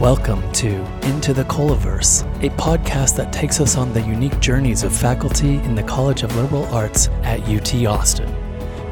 Welcome 0.00 0.52
to 0.52 0.76
Into 1.08 1.34
the 1.34 1.42
COLAverse, 1.46 2.22
a 2.44 2.50
podcast 2.50 3.16
that 3.16 3.32
takes 3.32 3.60
us 3.60 3.76
on 3.76 3.92
the 3.92 4.00
unique 4.02 4.38
journeys 4.38 4.84
of 4.84 4.96
faculty 4.96 5.56
in 5.56 5.74
the 5.74 5.82
College 5.82 6.22
of 6.22 6.36
Liberal 6.36 6.66
Arts 6.66 7.08
at 7.24 7.40
UT 7.48 7.74
Austin. 7.84 8.32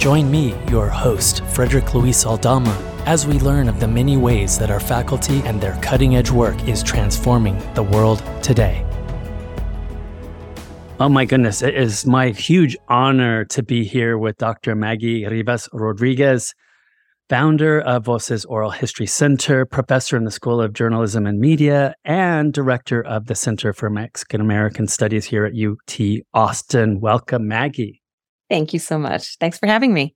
Join 0.01 0.29
me, 0.29 0.57
your 0.69 0.89
host, 0.89 1.45
Frederick 1.45 1.95
Luis 1.95 2.27
Aldama, 2.27 2.77
as 3.07 3.25
we 3.25 3.39
learn 3.39 3.69
of 3.69 3.79
the 3.79 3.87
many 3.87 4.17
ways 4.17 4.59
that 4.59 4.69
our 4.69 4.81
faculty 4.81 5.43
and 5.45 5.61
their 5.61 5.79
cutting 5.81 6.17
edge 6.17 6.33
work 6.33 6.67
is 6.67 6.83
transforming 6.83 7.57
the 7.75 7.85
world 7.85 8.21
today. 8.43 8.85
Oh 10.99 11.09
my 11.09 11.25
goodness, 11.25 11.63
it 11.63 11.77
is 11.77 12.05
my 12.05 12.31
huge 12.31 12.77
honor 12.89 13.45
to 13.45 13.63
be 13.63 13.85
here 13.85 14.19
with 14.19 14.39
Dr. 14.39 14.75
Maggie 14.75 15.25
Rivas 15.25 15.69
Rodriguez 15.73 16.53
founder 17.29 17.81
of 17.81 18.05
Voces 18.05 18.45
Oral 18.45 18.71
History 18.71 19.07
Center, 19.07 19.65
professor 19.65 20.17
in 20.17 20.25
the 20.25 20.31
School 20.31 20.61
of 20.61 20.73
Journalism 20.73 21.27
and 21.27 21.41
Media, 21.41 21.95
and 22.05 22.53
director 22.53 23.03
of 23.03 23.27
the 23.27 23.35
Center 23.35 23.73
for 23.73 23.91
Mexican 23.91 24.41
American 24.41 24.87
Studies 24.87 25.25
here 25.25 25.45
at 25.45 25.55
UT 25.55 25.99
Austin. 26.35 27.01
Welcome, 27.01 27.49
Maggie. 27.49 28.03
Thank 28.49 28.73
you 28.73 28.79
so 28.79 28.99
much. 28.99 29.37
Thanks 29.39 29.59
for 29.59 29.67
having 29.67 29.93
me. 29.93 30.15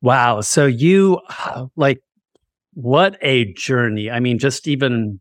Wow. 0.00 0.40
So, 0.40 0.66
you 0.66 1.20
like, 1.76 2.00
what 2.72 3.16
a 3.20 3.52
journey. 3.52 4.10
I 4.10 4.20
mean, 4.20 4.38
just 4.38 4.66
even 4.66 5.20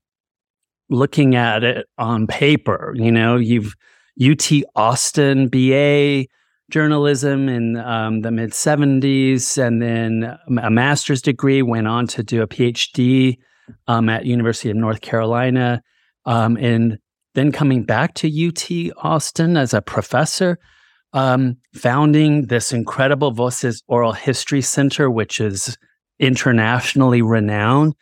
looking 0.89 1.35
at 1.35 1.63
it 1.63 1.87
on 1.97 2.27
paper, 2.27 2.93
you 2.95 3.11
know, 3.11 3.37
you've 3.37 3.75
UT 4.21 4.51
Austin 4.75 5.47
BA 5.47 6.25
journalism 6.73 7.49
in 7.49 7.77
um, 7.77 8.21
the 8.21 8.31
mid 8.31 8.49
70s 8.49 9.59
and 9.59 9.79
then 9.79 10.35
a 10.59 10.71
master's 10.71 11.21
degree 11.21 11.61
went 11.61 11.87
on 11.87 12.07
to 12.07 12.23
do 12.23 12.41
a 12.41 12.47
phd 12.47 13.37
um, 13.85 14.09
at 14.09 14.25
university 14.25 14.71
of 14.71 14.75
north 14.75 15.01
carolina 15.01 15.83
um, 16.25 16.57
and 16.57 16.97
then 17.35 17.51
coming 17.51 17.83
back 17.83 18.15
to 18.15 18.27
ut 18.27 18.71
austin 19.03 19.55
as 19.55 19.71
a 19.75 19.83
professor 19.83 20.57
um, 21.13 21.57
founding 21.75 22.47
this 22.47 22.73
incredible 22.73 23.29
voces 23.29 23.83
oral 23.87 24.13
history 24.13 24.61
center 24.61 25.11
which 25.11 25.39
is 25.39 25.77
internationally 26.17 27.21
renowned. 27.21 27.93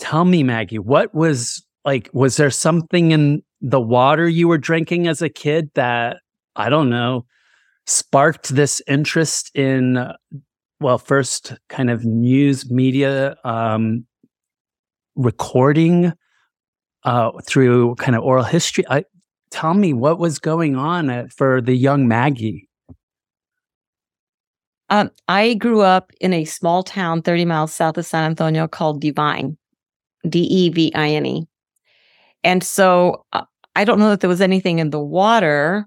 Tell 0.00 0.24
me 0.24 0.42
maggie 0.42 0.80
what 0.80 1.14
was 1.14 1.64
like 1.84 2.10
was 2.12 2.38
there 2.38 2.50
something 2.50 3.12
in 3.12 3.44
the 3.60 3.80
water 3.80 4.28
you 4.28 4.48
were 4.48 4.58
drinking 4.58 5.06
as 5.06 5.22
a 5.22 5.28
kid 5.28 5.70
that 5.74 6.16
i 6.56 6.68
don't 6.68 6.90
know 6.90 7.24
sparked 7.86 8.54
this 8.54 8.80
interest 8.86 9.50
in, 9.54 10.12
well, 10.80 10.98
first 10.98 11.54
kind 11.68 11.90
of 11.90 12.04
news 12.04 12.70
media 12.70 13.36
um, 13.44 14.06
recording 15.16 16.12
uh, 17.04 17.30
through 17.46 17.94
kind 17.96 18.16
of 18.16 18.22
oral 18.22 18.44
history. 18.44 18.84
I, 18.88 19.04
tell 19.54 19.74
me 19.74 19.92
what 19.92 20.18
was 20.18 20.40
going 20.40 20.74
on 20.74 21.08
at, 21.08 21.32
for 21.32 21.60
the 21.60 21.74
young 21.76 22.08
Maggie. 22.08 22.68
Um, 24.90 25.10
I 25.28 25.54
grew 25.54 25.80
up 25.80 26.10
in 26.20 26.32
a 26.32 26.44
small 26.44 26.82
town 26.82 27.22
30 27.22 27.44
miles 27.44 27.72
south 27.72 27.96
of 27.96 28.04
San 28.04 28.24
Antonio 28.24 28.66
called 28.66 29.00
Devine, 29.00 29.56
D 30.28 30.40
E 30.40 30.68
V 30.70 30.92
I 30.94 31.10
N 31.10 31.26
E. 31.26 31.46
And 32.42 32.62
so 32.62 33.24
uh, 33.32 33.44
I 33.76 33.84
don't 33.84 33.98
know 33.98 34.10
that 34.10 34.20
there 34.20 34.28
was 34.28 34.40
anything 34.40 34.80
in 34.80 34.90
the 34.90 35.00
water, 35.00 35.86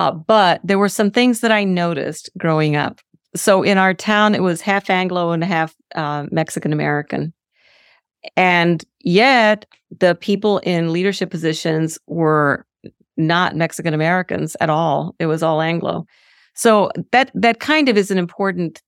uh, 0.00 0.10
but 0.12 0.62
there 0.64 0.78
were 0.78 0.88
some 0.88 1.10
things 1.10 1.40
that 1.40 1.52
I 1.52 1.62
noticed 1.62 2.30
growing 2.38 2.74
up. 2.74 3.00
So 3.36 3.62
in 3.62 3.76
our 3.76 3.92
town, 3.92 4.34
it 4.34 4.42
was 4.42 4.62
half 4.62 4.88
Anglo 4.88 5.32
and 5.32 5.44
half 5.44 5.74
uh, 5.94 6.24
Mexican 6.30 6.72
American. 6.72 7.34
And 8.34 8.82
yet, 9.00 9.66
the 9.98 10.14
people 10.14 10.58
in 10.58 10.90
leadership 10.90 11.30
positions 11.30 11.98
were 12.06 12.64
not 13.18 13.56
Mexican 13.56 13.92
Americans 13.92 14.56
at 14.58 14.70
all. 14.70 15.14
It 15.18 15.26
was 15.26 15.42
all 15.42 15.60
Anglo. 15.60 16.06
So 16.54 16.90
that 17.12 17.30
that 17.34 17.60
kind 17.60 17.90
of 17.90 17.98
is 17.98 18.10
an 18.10 18.16
important 18.16 18.80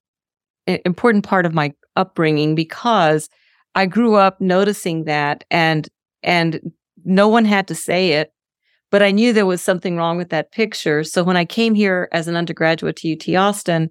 important 0.67 1.25
part 1.25 1.45
of 1.45 1.53
my 1.53 1.75
upbringing 1.95 2.55
because 2.55 3.29
I 3.75 3.85
grew 3.85 4.15
up 4.15 4.41
noticing 4.41 5.05
that 5.05 5.45
and 5.51 5.87
and 6.23 6.73
no 7.05 7.29
one 7.29 7.45
had 7.45 7.69
to 7.69 7.75
say 7.75 8.13
it 8.13 8.33
but 8.93 9.03
I 9.03 9.11
knew 9.11 9.33
there 9.33 9.47
was 9.47 9.63
something 9.63 9.97
wrong 9.97 10.19
with 10.19 10.29
that 10.29 10.53
picture. 10.53 11.03
So 11.03 11.25
when 11.25 11.37
I 11.37 11.47
came 11.47 11.75
here 11.75 12.09
as 12.13 12.29
an 12.29 12.37
undergraduate 12.37 12.95
to 12.97 13.13
UT 13.15 13.35
Austin 13.35 13.89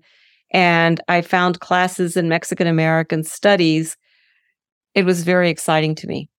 and 0.54 1.02
I 1.08 1.22
found 1.22 1.60
classes 1.60 2.16
in 2.16 2.30
Mexican 2.30 2.68
American 2.68 3.24
studies, 3.24 3.98
it 4.94 5.04
was 5.04 5.24
very 5.24 5.50
exciting 5.50 5.96
to 5.96 6.08
me. 6.08 6.30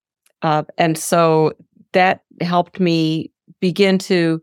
Uh, 0.43 0.63
and 0.79 0.97
so 0.97 1.53
that 1.93 2.23
helped 2.41 2.79
me 2.79 3.33
begin 3.61 3.99
to 3.99 4.41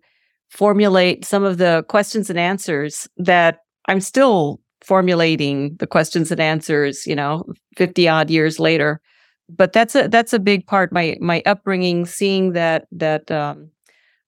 formulate 0.50 1.24
some 1.24 1.46
of 1.46 1.57
the 1.57 1.86
questions 1.88 2.30
and 2.30 2.38
answers 2.38 3.07
that 3.18 3.59
I'm 3.88 4.01
still 4.01 4.59
formulating 4.84 5.78
the 5.78 5.88
questions 5.88 6.30
and 6.30 6.41
answers, 6.41 7.07
you 7.07 7.16
know, 7.16 7.46
50 7.78 8.07
odd 8.09 8.30
years 8.30 8.59
later. 8.59 9.00
But 9.47 9.72
that's 9.72 9.96
a 9.96 10.07
that's 10.09 10.34
a 10.34 10.40
big 10.40 10.68
part 10.68 10.91
my 10.91 11.18
my 11.22 11.41
upbringing 11.46 12.06
seeing 12.06 12.53
that 12.53 12.86
that 12.91 13.31
um, 13.31 13.72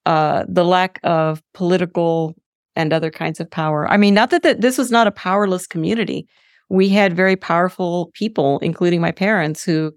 uh, 0.06 0.46
the 0.48 0.66
lack 0.66 1.00
of 1.04 1.42
political 1.54 2.36
and 2.76 2.94
other 2.94 3.12
kinds 3.12 3.40
of 3.40 3.50
power. 3.50 3.88
I 3.90 3.98
mean, 3.98 4.14
not 4.14 4.30
that 4.30 4.44
the, 4.44 4.56
this 4.56 4.78
was 4.78 4.92
not 4.92 5.08
a 5.08 5.12
powerless 5.12 5.68
community. 5.68 6.28
We 6.70 6.90
had 6.90 7.16
very 7.16 7.36
powerful 7.36 8.12
people, 8.14 8.60
including 8.60 9.02
my 9.02 9.12
parents, 9.12 9.64
who, 9.64 9.94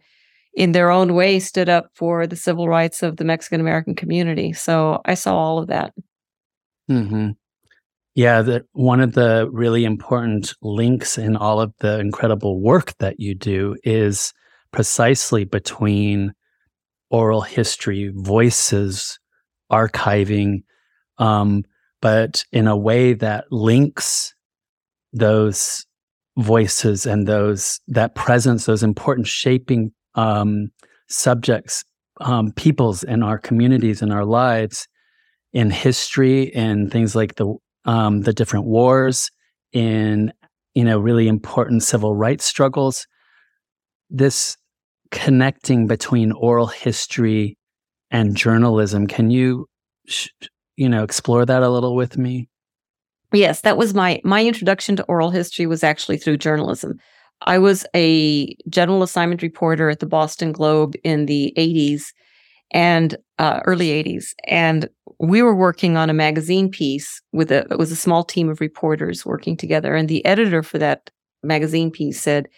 in 0.54 0.72
their 0.72 0.90
own 0.90 1.14
way, 1.14 1.38
stood 1.38 1.68
up 1.68 1.90
for 1.94 2.26
the 2.26 2.36
civil 2.36 2.68
rights 2.68 3.02
of 3.02 3.16
the 3.16 3.24
Mexican 3.24 3.60
American 3.60 3.94
community. 3.94 4.52
So 4.52 5.00
I 5.04 5.14
saw 5.14 5.36
all 5.36 5.58
of 5.58 5.68
that. 5.68 5.92
Mm-hmm. 6.90 7.30
Yeah, 8.16 8.42
that 8.42 8.64
one 8.72 9.00
of 9.00 9.14
the 9.14 9.48
really 9.50 9.84
important 9.84 10.54
links 10.62 11.18
in 11.18 11.36
all 11.36 11.60
of 11.60 11.72
the 11.80 11.98
incredible 11.98 12.60
work 12.60 12.96
that 12.98 13.18
you 13.18 13.34
do 13.34 13.76
is 13.82 14.32
precisely 14.72 15.44
between 15.44 16.32
oral 17.10 17.40
history, 17.40 18.12
voices, 18.14 19.18
archiving, 19.70 20.62
um, 21.18 21.64
but 22.00 22.44
in 22.52 22.66
a 22.66 22.76
way 22.76 23.14
that 23.14 23.44
links 23.50 24.34
those 25.12 25.86
voices 26.36 27.06
and 27.06 27.26
those 27.26 27.80
that 27.88 28.14
presence, 28.14 28.66
those 28.66 28.82
important 28.82 29.26
shaping 29.26 29.92
um, 30.14 30.70
subjects, 31.08 31.84
um, 32.20 32.52
peoples 32.52 33.02
in 33.02 33.22
our 33.22 33.38
communities 33.38 34.02
in 34.02 34.10
our 34.12 34.24
lives, 34.24 34.86
in 35.52 35.70
history, 35.70 36.54
and 36.54 36.90
things 36.90 37.14
like 37.14 37.36
the 37.36 37.54
um, 37.84 38.22
the 38.22 38.32
different 38.32 38.66
wars, 38.66 39.30
in 39.72 40.32
you 40.74 40.84
know 40.84 40.98
really 40.98 41.28
important 41.28 41.82
civil 41.82 42.14
rights 42.14 42.44
struggles. 42.44 43.06
This 44.10 44.56
connecting 45.10 45.86
between 45.86 46.32
oral 46.32 46.66
history 46.66 47.56
and 48.14 48.36
journalism. 48.36 49.08
Can 49.08 49.30
you, 49.30 49.68
you 50.76 50.88
know, 50.88 51.02
explore 51.02 51.44
that 51.44 51.64
a 51.64 51.68
little 51.68 51.96
with 51.96 52.16
me? 52.16 52.48
Yes, 53.32 53.62
that 53.62 53.76
was 53.76 53.92
my 53.92 54.20
my 54.22 54.44
introduction 54.44 54.94
to 54.96 55.02
oral 55.04 55.30
history 55.30 55.66
was 55.66 55.82
actually 55.82 56.18
through 56.18 56.36
journalism. 56.36 57.00
I 57.42 57.58
was 57.58 57.84
a 57.94 58.54
general 58.68 59.02
assignment 59.02 59.42
reporter 59.42 59.90
at 59.90 59.98
the 59.98 60.06
Boston 60.06 60.52
Globe 60.52 60.94
in 61.02 61.26
the 61.26 61.52
80s 61.58 62.12
and 62.70 63.16
uh, 63.38 63.60
early 63.64 63.88
80s 63.88 64.26
and 64.46 64.88
we 65.18 65.42
were 65.42 65.54
working 65.54 65.96
on 65.96 66.08
a 66.08 66.14
magazine 66.14 66.70
piece 66.70 67.20
with 67.32 67.50
a 67.50 67.66
it 67.70 67.78
was 67.78 67.90
a 67.90 67.96
small 67.96 68.24
team 68.24 68.48
of 68.48 68.60
reporters 68.60 69.26
working 69.26 69.56
together 69.56 69.94
and 69.94 70.08
the 70.08 70.24
editor 70.24 70.62
for 70.62 70.78
that 70.78 71.10
magazine 71.42 71.90
piece 71.90 72.20
said 72.20 72.48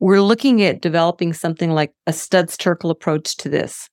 we're 0.00 0.22
looking 0.22 0.62
at 0.62 0.80
developing 0.80 1.32
something 1.32 1.72
like 1.72 1.92
a 2.06 2.12
Studs 2.12 2.56
Terkel 2.56 2.90
approach 2.90 3.36
to 3.36 3.48
this 3.48 3.90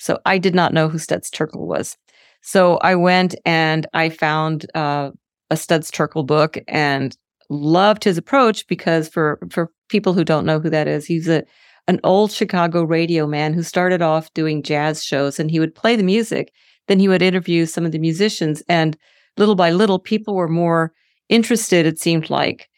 so 0.00 0.18
I 0.24 0.38
did 0.38 0.54
not 0.54 0.72
know 0.72 0.88
who 0.88 0.98
Studs 0.98 1.30
Terkel 1.30 1.66
was. 1.66 1.96
So 2.40 2.78
I 2.78 2.94
went 2.94 3.34
and 3.44 3.86
I 3.92 4.08
found 4.08 4.64
uh, 4.74 5.10
a 5.50 5.56
Studs 5.58 5.90
Terkel 5.90 6.26
book 6.26 6.56
and 6.66 7.14
loved 7.50 8.02
his 8.02 8.16
approach 8.16 8.66
because 8.66 9.08
for 9.08 9.38
for 9.50 9.70
people 9.88 10.14
who 10.14 10.24
don't 10.24 10.46
know 10.46 10.58
who 10.58 10.70
that 10.70 10.88
is, 10.88 11.04
he's 11.04 11.28
a 11.28 11.44
an 11.86 12.00
old 12.02 12.32
Chicago 12.32 12.82
radio 12.82 13.26
man 13.26 13.52
who 13.52 13.62
started 13.62 14.00
off 14.00 14.32
doing 14.32 14.62
jazz 14.62 15.04
shows 15.04 15.38
and 15.38 15.50
he 15.50 15.60
would 15.60 15.74
play 15.74 15.96
the 15.96 16.02
music. 16.02 16.50
Then 16.88 16.98
he 16.98 17.08
would 17.08 17.22
interview 17.22 17.66
some 17.66 17.84
of 17.84 17.92
the 17.92 17.98
musicians 17.98 18.62
and 18.68 18.96
little 19.36 19.54
by 19.54 19.70
little 19.70 19.98
people 19.98 20.34
were 20.34 20.48
more 20.48 20.92
interested 21.28 21.84
it 21.84 21.98
seemed 21.98 22.30
like 22.30 22.68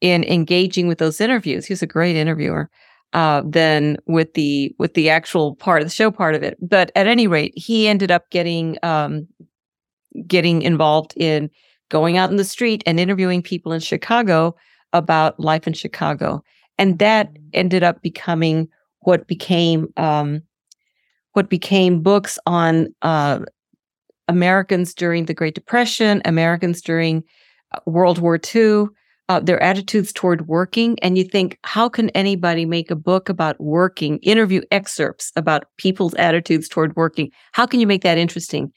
in 0.00 0.24
engaging 0.24 0.88
with 0.88 0.98
those 0.98 1.20
interviews. 1.20 1.66
He 1.66 1.72
was 1.72 1.82
a 1.82 1.86
great 1.86 2.16
interviewer 2.16 2.70
uh, 3.12 3.42
than 3.44 3.96
with 4.06 4.34
the 4.34 4.74
with 4.78 4.94
the 4.94 5.10
actual 5.10 5.54
part 5.56 5.82
of 5.82 5.86
the 5.88 5.94
show 5.94 6.10
part 6.10 6.34
of 6.34 6.42
it. 6.42 6.56
But 6.60 6.90
at 6.96 7.06
any 7.06 7.26
rate, 7.26 7.52
he 7.56 7.88
ended 7.88 8.10
up 8.10 8.30
getting 8.30 8.78
um, 8.82 9.26
getting 10.26 10.62
involved 10.62 11.14
in 11.16 11.50
going 11.90 12.16
out 12.16 12.30
in 12.30 12.36
the 12.36 12.44
street 12.44 12.82
and 12.86 12.98
interviewing 12.98 13.42
people 13.42 13.72
in 13.72 13.80
Chicago 13.80 14.54
about 14.92 15.38
life 15.38 15.66
in 15.66 15.72
Chicago, 15.72 16.42
and 16.78 16.98
that 16.98 17.30
ended 17.52 17.82
up 17.82 18.02
becoming 18.02 18.68
what 19.00 19.26
became 19.26 19.92
um, 19.96 20.42
what 21.32 21.48
became 21.48 22.02
books 22.02 22.38
on 22.46 22.88
uh, 23.02 23.40
Americans 24.28 24.94
during 24.94 25.26
the 25.26 25.34
Great 25.34 25.54
Depression, 25.54 26.22
Americans 26.24 26.80
during 26.80 27.24
uh, 27.72 27.80
World 27.86 28.18
War 28.18 28.38
II, 28.54 28.86
uh, 29.28 29.40
their 29.40 29.62
attitudes 29.62 30.12
toward 30.12 30.46
working. 30.46 30.98
And 31.00 31.16
you 31.16 31.24
think, 31.24 31.58
how 31.64 31.88
can 31.88 32.10
anybody 32.10 32.66
make 32.66 32.90
a 32.90 32.96
book 32.96 33.28
about 33.28 33.60
working, 33.60 34.18
interview 34.18 34.62
excerpts 34.70 35.32
about 35.36 35.64
people's 35.78 36.14
attitudes 36.14 36.68
toward 36.68 36.96
working? 36.96 37.30
How 37.52 37.66
can 37.66 37.80
you 37.80 37.86
make 37.86 38.02
that 38.02 38.18
interesting? 38.18 38.72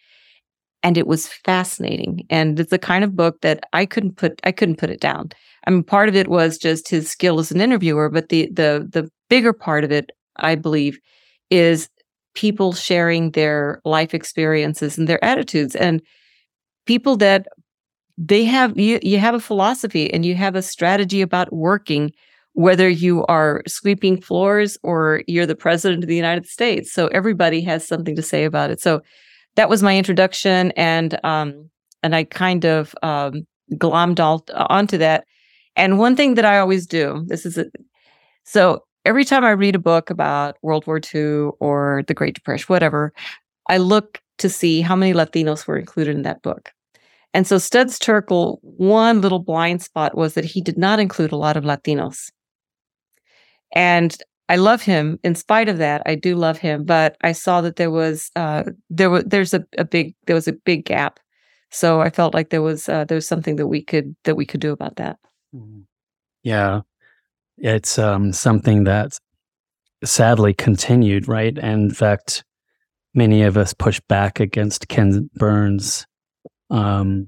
And 0.84 0.98
it 0.98 1.08
was 1.08 1.28
fascinating. 1.28 2.26
And 2.30 2.60
it's 2.60 2.70
the 2.70 2.78
kind 2.78 3.04
of 3.04 3.16
book 3.16 3.42
that 3.42 3.64
I 3.74 3.86
couldn't 3.86 4.18
put, 4.18 4.40
I 4.44 4.52
couldn't 4.52 4.78
put 4.78 4.92
it 4.92 5.02
down. 5.02 5.32
I 5.66 5.72
mean, 5.72 5.84
part 5.84 6.10
of 6.10 6.16
it 6.16 6.28
was 6.28 6.58
just 6.60 6.90
his 6.90 7.10
skill 7.10 7.40
as 7.40 7.52
an 7.52 7.60
interviewer, 7.60 8.10
but 8.10 8.30
the, 8.30 8.48
the, 8.54 8.88
the 8.92 9.10
bigger 9.30 9.52
part 9.52 9.84
of 9.84 9.92
it, 9.92 10.12
I 10.36 10.54
believe, 10.56 11.00
is 11.50 11.90
people 12.36 12.74
sharing 12.74 13.32
their 13.32 13.82
life 13.84 14.14
experiences 14.14 14.98
and 14.98 15.08
their 15.08 15.24
attitudes 15.24 15.76
and 15.76 16.02
people 16.86 17.18
that 17.18 17.48
they 18.18 18.46
have 18.46 18.78
you 18.78 19.00
you 19.02 19.20
have 19.20 19.36
a 19.36 19.40
philosophy 19.40 20.12
and 20.14 20.26
you 20.26 20.36
have 20.36 20.56
a 20.56 20.62
strategy 20.62 21.22
about 21.22 21.52
working 21.54 22.12
whether 22.54 22.88
you 22.88 23.26
are 23.26 23.62
sweeping 23.68 24.20
floors 24.22 24.78
or 24.82 25.22
you're 25.28 25.46
the 25.46 25.56
president 25.56 26.02
of 26.04 26.08
the 26.08 26.16
United 26.16 26.46
States. 26.46 26.94
So 26.94 27.08
everybody 27.08 27.60
has 27.64 27.86
something 27.86 28.16
to 28.16 28.22
say 28.22 28.46
about 28.46 28.70
it. 28.70 28.80
So 28.80 29.02
that 29.56 29.68
was 29.68 29.84
my 29.84 29.98
introduction 29.98 30.72
and 30.72 31.20
um 31.26 31.70
and 32.04 32.16
I 32.16 32.24
kind 32.24 32.66
of 32.66 32.96
um 33.04 33.46
glommed 33.74 34.20
all 34.20 34.46
onto 34.70 34.98
that. 35.00 35.26
And 35.76 36.00
one 36.00 36.16
thing 36.16 36.36
that 36.36 36.46
I 36.46 36.60
always 36.60 36.88
do 36.88 37.26
this 37.28 37.46
is 37.46 37.58
a, 37.58 37.66
so 38.46 38.84
every 39.04 39.26
time 39.26 39.44
I 39.44 39.52
read 39.52 39.76
a 39.76 39.80
book 39.80 40.10
about 40.10 40.56
World 40.62 40.88
War 40.88 41.02
II 41.14 41.52
or 41.60 42.04
the 42.08 42.14
Great 42.14 42.36
Depression, 42.36 42.66
whatever, 42.68 43.12
I 43.68 43.78
look 43.78 44.22
to 44.38 44.50
see 44.50 44.82
how 44.82 44.96
many 44.96 45.14
Latinos 45.14 45.68
were 45.68 45.78
included 45.78 46.16
in 46.16 46.24
that 46.24 46.42
book. 46.42 46.72
And 47.36 47.46
so 47.46 47.58
Studs 47.58 48.00
Terkel, 48.00 48.60
one 48.62 49.20
little 49.20 49.40
blind 49.40 49.82
spot 49.82 50.16
was 50.16 50.36
that 50.36 50.46
he 50.46 50.62
did 50.62 50.78
not 50.78 51.02
include 51.02 51.34
a 51.34 51.36
lot 51.36 51.58
of 51.58 51.66
Latinos. 51.66 52.32
And 53.74 54.16
I 54.48 54.56
love 54.56 54.82
him. 54.82 55.20
In 55.22 55.36
spite 55.36 55.68
of 55.68 55.78
that, 55.80 56.02
I 56.06 56.16
do 56.16 56.38
love 56.38 56.58
him. 56.58 56.86
But 56.86 57.18
I 57.24 57.34
saw 57.34 57.60
that 57.60 57.76
there 57.76 57.92
was 57.92 58.32
uh, 58.38 58.64
there 58.90 59.10
was 59.10 59.26
there's 59.26 59.54
a, 59.54 59.66
a 59.78 59.84
big 59.84 60.16
there 60.28 60.34
was 60.34 60.48
a 60.48 60.54
big 60.54 60.86
gap. 60.86 61.20
So 61.72 62.00
I 62.00 62.10
felt 62.10 62.34
like 62.34 62.52
there 62.52 62.62
was 62.62 62.88
uh, 62.88 63.04
there 63.04 63.18
was 63.18 63.28
something 63.28 63.58
that 63.58 63.68
we 63.68 63.84
could 63.84 64.16
that 64.24 64.36
we 64.36 64.46
could 64.46 64.62
do 64.62 64.72
about 64.72 64.96
that. 64.96 65.18
Mm-hmm. 65.54 65.82
Yeah, 66.44 66.82
it's 67.58 68.00
um, 68.00 68.32
something 68.32 68.86
that 68.86 69.20
sadly 70.06 70.54
continued, 70.54 71.28
right? 71.28 71.58
And 71.58 71.90
in 71.90 71.94
fact, 71.94 72.46
many 73.14 73.44
of 73.44 73.58
us 73.58 73.74
pushed 73.74 74.08
back 74.08 74.40
against 74.40 74.88
Ken 74.88 75.30
Burns 75.36 76.08
um, 76.70 77.28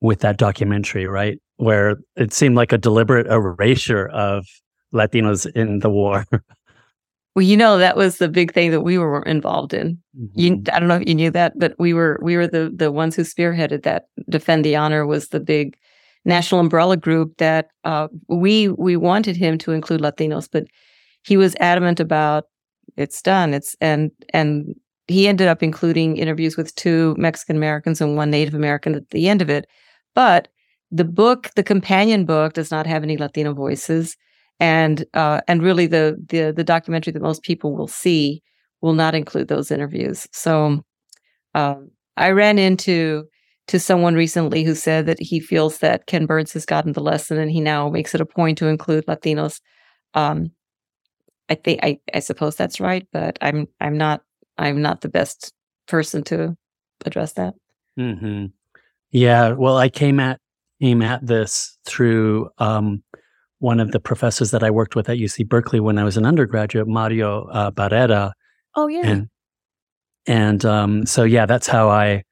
with 0.00 0.20
that 0.20 0.36
documentary, 0.36 1.06
right? 1.06 1.38
Where 1.56 1.98
it 2.16 2.32
seemed 2.32 2.56
like 2.56 2.72
a 2.72 2.78
deliberate 2.78 3.26
erasure 3.26 4.08
of 4.08 4.46
Latinos 4.94 5.50
in 5.54 5.80
the 5.80 5.90
war. 5.90 6.24
Well, 7.36 7.44
you 7.44 7.56
know 7.56 7.78
that 7.78 7.96
was 7.96 8.18
the 8.18 8.28
big 8.28 8.52
thing 8.52 8.72
that 8.72 8.80
we 8.80 8.98
were 8.98 9.22
involved 9.22 9.72
in. 9.72 9.98
Mm-hmm. 10.18 10.40
You, 10.40 10.62
I 10.72 10.80
don't 10.80 10.88
know 10.88 10.96
if 10.96 11.08
you 11.08 11.14
knew 11.14 11.30
that, 11.30 11.58
but 11.58 11.74
we 11.78 11.94
were 11.94 12.18
we 12.20 12.36
were 12.36 12.48
the 12.48 12.72
the 12.74 12.90
ones 12.90 13.14
who 13.14 13.22
spearheaded 13.22 13.84
that. 13.84 14.06
Defend 14.28 14.64
the 14.64 14.74
Honor 14.74 15.06
was 15.06 15.28
the 15.28 15.38
big 15.38 15.76
national 16.24 16.60
umbrella 16.60 16.96
group 16.96 17.36
that 17.38 17.68
uh, 17.84 18.08
we 18.28 18.68
we 18.68 18.96
wanted 18.96 19.36
him 19.36 19.58
to 19.58 19.70
include 19.70 20.00
Latinos, 20.00 20.48
but 20.50 20.64
he 21.22 21.36
was 21.36 21.54
adamant 21.60 22.00
about 22.00 22.44
it's 22.96 23.22
done. 23.22 23.54
It's 23.54 23.76
and 23.80 24.10
and 24.32 24.74
he 25.10 25.28
ended 25.28 25.48
up 25.48 25.62
including 25.62 26.16
interviews 26.16 26.56
with 26.56 26.74
two 26.76 27.14
Mexican 27.18 27.56
Americans 27.56 28.00
and 28.00 28.16
one 28.16 28.30
Native 28.30 28.54
American 28.54 28.94
at 28.94 29.10
the 29.10 29.28
end 29.28 29.42
of 29.42 29.50
it. 29.50 29.66
But 30.14 30.48
the 30.90 31.04
book, 31.04 31.50
the 31.56 31.62
companion 31.62 32.24
book, 32.24 32.52
does 32.52 32.70
not 32.70 32.86
have 32.86 33.02
any 33.02 33.16
Latino 33.16 33.54
voices, 33.54 34.16
and 34.58 35.04
uh, 35.14 35.40
and 35.48 35.62
really 35.62 35.86
the 35.86 36.16
the 36.28 36.52
the 36.52 36.64
documentary 36.64 37.12
that 37.12 37.22
most 37.22 37.42
people 37.42 37.76
will 37.76 37.88
see 37.88 38.42
will 38.80 38.94
not 38.94 39.14
include 39.14 39.48
those 39.48 39.70
interviews. 39.70 40.26
So 40.32 40.82
um, 41.54 41.90
I 42.16 42.30
ran 42.30 42.58
into 42.58 43.24
to 43.68 43.78
someone 43.78 44.14
recently 44.14 44.64
who 44.64 44.74
said 44.74 45.06
that 45.06 45.20
he 45.20 45.38
feels 45.38 45.78
that 45.78 46.06
Ken 46.06 46.26
Burns 46.26 46.52
has 46.54 46.66
gotten 46.66 46.92
the 46.92 47.00
lesson 47.02 47.38
and 47.38 47.50
he 47.50 47.60
now 47.60 47.88
makes 47.88 48.14
it 48.14 48.20
a 48.20 48.26
point 48.26 48.58
to 48.58 48.66
include 48.66 49.06
Latinos. 49.06 49.60
Um, 50.14 50.50
I 51.48 51.54
think 51.54 51.80
I, 51.82 52.00
I 52.14 52.20
suppose 52.20 52.56
that's 52.56 52.80
right, 52.80 53.06
but 53.12 53.38
I'm 53.40 53.68
I'm 53.80 53.96
not 53.96 54.22
I'm 54.60 54.82
not 54.82 55.00
the 55.00 55.08
best 55.08 55.52
person 55.88 56.22
to 56.24 56.56
address 57.04 57.32
that. 57.32 57.54
Mm-hmm. 57.98 58.46
Yeah, 59.10 59.52
well, 59.52 59.76
I 59.76 59.88
came 59.88 60.20
at 60.20 60.38
came 60.80 61.02
at 61.02 61.26
this 61.26 61.76
through 61.84 62.48
um, 62.58 63.02
one 63.58 63.80
of 63.80 63.92
the 63.92 64.00
professors 64.00 64.50
that 64.52 64.62
I 64.62 64.70
worked 64.70 64.94
with 64.94 65.08
at 65.08 65.18
UC 65.18 65.48
Berkeley 65.48 65.80
when 65.80 65.98
I 65.98 66.04
was 66.04 66.16
an 66.16 66.24
undergraduate, 66.24 66.86
Mario 66.86 67.46
uh, 67.46 67.70
Barrera. 67.70 68.32
Oh 68.76 68.86
yeah, 68.86 69.06
and 69.06 69.28
and 70.26 70.64
um, 70.64 71.06
so 71.06 71.24
yeah, 71.24 71.46
that's 71.46 71.66
how 71.66 71.88
I 71.88 72.22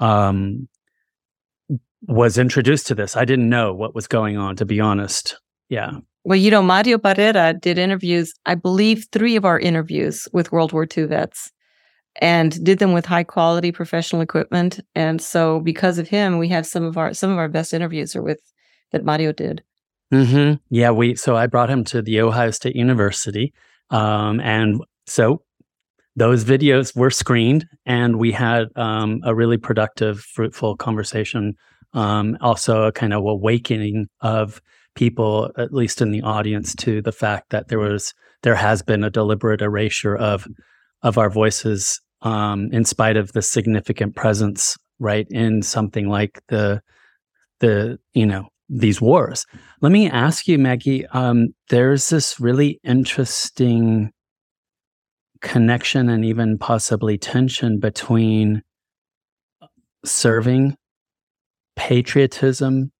um, 0.00 0.68
was 2.02 2.38
introduced 2.38 2.86
to 2.88 2.94
this. 2.94 3.16
I 3.16 3.24
didn't 3.24 3.48
know 3.48 3.72
what 3.72 3.94
was 3.94 4.06
going 4.08 4.36
on, 4.36 4.56
to 4.56 4.64
be 4.64 4.80
honest. 4.80 5.38
Yeah. 5.68 5.92
Well, 6.24 6.36
you 6.38 6.50
know, 6.50 6.62
Mario 6.62 6.96
Barrera 6.96 7.60
did 7.60 7.76
interviews, 7.76 8.32
I 8.46 8.54
believe 8.54 9.06
three 9.12 9.36
of 9.36 9.44
our 9.44 9.58
interviews 9.58 10.26
with 10.32 10.52
World 10.52 10.72
War 10.72 10.86
II 10.96 11.04
vets 11.04 11.52
and 12.20 12.62
did 12.64 12.78
them 12.78 12.92
with 12.92 13.06
high 13.06 13.24
quality 13.24 13.72
professional 13.72 14.22
equipment. 14.22 14.80
And 14.94 15.20
so 15.20 15.60
because 15.60 15.98
of 15.98 16.08
him, 16.08 16.38
we 16.38 16.48
have 16.48 16.66
some 16.66 16.84
of 16.84 16.96
our 16.96 17.14
some 17.14 17.30
of 17.30 17.38
our 17.38 17.48
best 17.48 17.74
interviews 17.74 18.14
are 18.14 18.22
with 18.22 18.40
that 18.92 19.04
Mario 19.04 19.32
did. 19.32 19.62
Mm-hmm. 20.12 20.54
Yeah, 20.70 20.90
we 20.90 21.14
so 21.16 21.36
I 21.36 21.46
brought 21.46 21.70
him 21.70 21.84
to 21.84 22.02
the 22.02 22.20
Ohio 22.20 22.50
State 22.50 22.76
University. 22.76 23.52
Um, 23.90 24.40
and 24.40 24.80
so 25.06 25.42
those 26.16 26.44
videos 26.44 26.96
were 26.96 27.10
screened 27.10 27.66
and 27.84 28.16
we 28.16 28.30
had 28.30 28.68
um, 28.76 29.20
a 29.24 29.34
really 29.34 29.58
productive, 29.58 30.20
fruitful 30.20 30.76
conversation 30.76 31.54
um, 31.94 32.36
also 32.40 32.82
a 32.82 32.92
kind 32.92 33.14
of 33.14 33.24
awakening 33.24 34.08
of 34.20 34.60
people, 34.94 35.50
at 35.56 35.72
least 35.72 36.02
in 36.02 36.10
the 36.10 36.22
audience, 36.22 36.74
to 36.76 37.00
the 37.00 37.12
fact 37.12 37.50
that 37.50 37.68
there 37.68 37.78
was 37.78 38.12
there 38.42 38.56
has 38.56 38.82
been 38.82 39.04
a 39.04 39.10
deliberate 39.10 39.62
erasure 39.62 40.14
of 40.14 40.46
of 41.02 41.18
our 41.18 41.30
voices, 41.30 42.00
um, 42.24 42.68
in 42.72 42.84
spite 42.84 43.16
of 43.16 43.32
the 43.32 43.42
significant 43.42 44.16
presence, 44.16 44.76
right, 44.98 45.26
in 45.30 45.62
something 45.62 46.08
like 46.08 46.40
the 46.48 46.82
the 47.60 47.98
you 48.14 48.26
know 48.26 48.48
these 48.68 49.00
wars. 49.00 49.46
Let 49.80 49.92
me 49.92 50.10
ask 50.10 50.48
you, 50.48 50.58
Maggie. 50.58 51.06
Um, 51.08 51.48
there's 51.68 52.08
this 52.08 52.40
really 52.40 52.80
interesting 52.82 54.10
connection 55.42 56.08
and 56.08 56.24
even 56.24 56.56
possibly 56.58 57.18
tension 57.18 57.78
between 57.78 58.62
serving 60.04 60.76
patriotism 61.76 62.90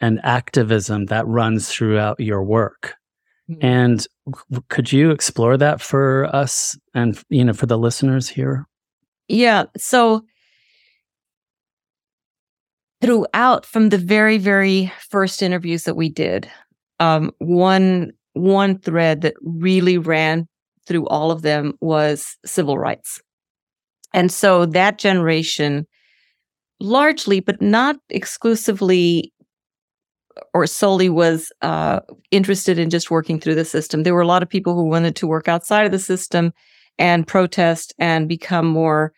and 0.00 0.20
activism 0.22 1.06
that 1.06 1.26
runs 1.26 1.68
throughout 1.68 2.20
your 2.20 2.44
work. 2.44 2.94
Mm-hmm. 3.50 3.64
And 3.64 4.06
could 4.68 4.92
you 4.92 5.10
explore 5.10 5.56
that 5.56 5.80
for 5.80 6.24
us 6.34 6.78
and 6.94 7.22
you 7.28 7.44
know 7.44 7.52
for 7.52 7.66
the 7.66 7.78
listeners 7.78 8.28
here? 8.28 8.66
Yeah, 9.28 9.64
so 9.76 10.24
throughout 13.00 13.66
from 13.66 13.90
the 13.90 13.98
very 13.98 14.38
very 14.38 14.92
first 15.10 15.42
interviews 15.42 15.84
that 15.84 15.96
we 15.96 16.08
did, 16.08 16.48
um, 17.00 17.30
one 17.38 18.12
one 18.34 18.78
thread 18.78 19.22
that 19.22 19.34
really 19.42 19.98
ran 19.98 20.48
through 20.86 21.06
all 21.08 21.30
of 21.30 21.42
them 21.42 21.74
was 21.80 22.36
civil 22.46 22.78
rights. 22.78 23.20
And 24.14 24.32
so 24.32 24.64
that 24.66 24.98
generation 24.98 25.86
largely, 26.80 27.40
but 27.40 27.60
not 27.60 27.96
exclusively 28.08 29.32
or 30.54 30.66
solely 30.66 31.08
was 31.08 31.52
uh, 31.62 32.00
interested 32.30 32.78
in 32.78 32.90
just 32.90 33.10
working 33.10 33.40
through 33.40 33.54
the 33.54 33.64
system. 33.64 34.02
There 34.02 34.14
were 34.14 34.20
a 34.20 34.26
lot 34.26 34.42
of 34.42 34.48
people 34.48 34.74
who 34.74 34.84
wanted 34.84 35.16
to 35.16 35.26
work 35.26 35.48
outside 35.48 35.86
of 35.86 35.92
the 35.92 35.98
system 35.98 36.52
and 36.98 37.26
protest 37.26 37.94
and 37.98 38.28
become 38.28 38.66
more 38.66 39.12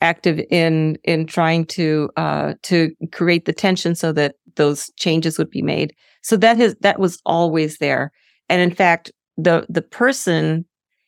active 0.00 0.40
in 0.50 0.98
in 1.04 1.26
trying 1.26 1.64
to 1.66 2.10
uh, 2.16 2.54
to 2.62 2.90
create 3.12 3.44
the 3.44 3.52
tension 3.52 3.94
so 3.94 4.12
that 4.12 4.36
those 4.56 4.90
changes 4.96 5.38
would 5.38 5.50
be 5.50 5.62
made. 5.62 5.94
So 6.22 6.36
that 6.36 6.56
has 6.58 6.74
that 6.80 6.98
was 6.98 7.20
always 7.24 7.78
there. 7.78 8.12
And 8.48 8.60
in 8.60 8.74
fact, 8.74 9.10
the 9.36 9.66
the 9.68 9.82
person 9.82 10.64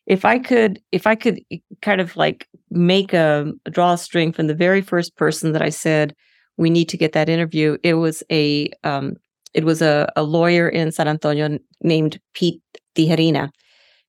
if 0.06 0.24
I 0.24 0.38
could, 0.38 0.80
if 0.92 1.06
I 1.06 1.16
could 1.16 1.40
kind 1.82 2.00
of 2.00 2.16
like 2.16 2.48
make 2.70 3.12
a, 3.12 3.52
draw 3.70 3.94
a 3.94 3.98
string 3.98 4.32
from 4.32 4.46
the 4.46 4.54
very 4.54 4.80
first 4.80 5.16
person 5.16 5.52
that 5.52 5.62
I 5.62 5.70
said 5.70 6.14
we 6.56 6.70
need 6.70 6.88
to 6.90 6.96
get 6.96 7.12
that 7.12 7.28
interview, 7.28 7.76
it 7.82 7.94
was 7.94 8.22
a 8.30 8.70
um, 8.84 9.16
it 9.56 9.64
was 9.64 9.82
a, 9.82 10.12
a 10.14 10.22
lawyer 10.22 10.68
in 10.68 10.92
San 10.92 11.08
Antonio 11.08 11.58
named 11.82 12.20
Pete 12.34 12.62
Tijerina, 12.94 13.50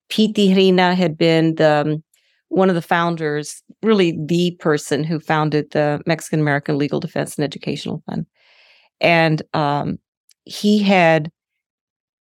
Pete 0.09 0.35
Tijerina 0.35 0.95
had 0.95 1.17
been 1.17 1.55
the 1.55 1.83
um, 1.85 2.03
one 2.49 2.69
of 2.69 2.75
the 2.75 2.81
founders, 2.81 3.61
really 3.83 4.17
the 4.25 4.55
person 4.59 5.03
who 5.03 5.19
founded 5.19 5.71
the 5.71 6.01
Mexican 6.05 6.39
American 6.39 6.77
Legal 6.77 6.99
Defense 6.99 7.37
and 7.37 7.43
Educational 7.43 8.01
Fund. 8.09 8.25
And 9.01 9.41
um, 9.53 9.97
he 10.45 10.79
had 10.79 11.29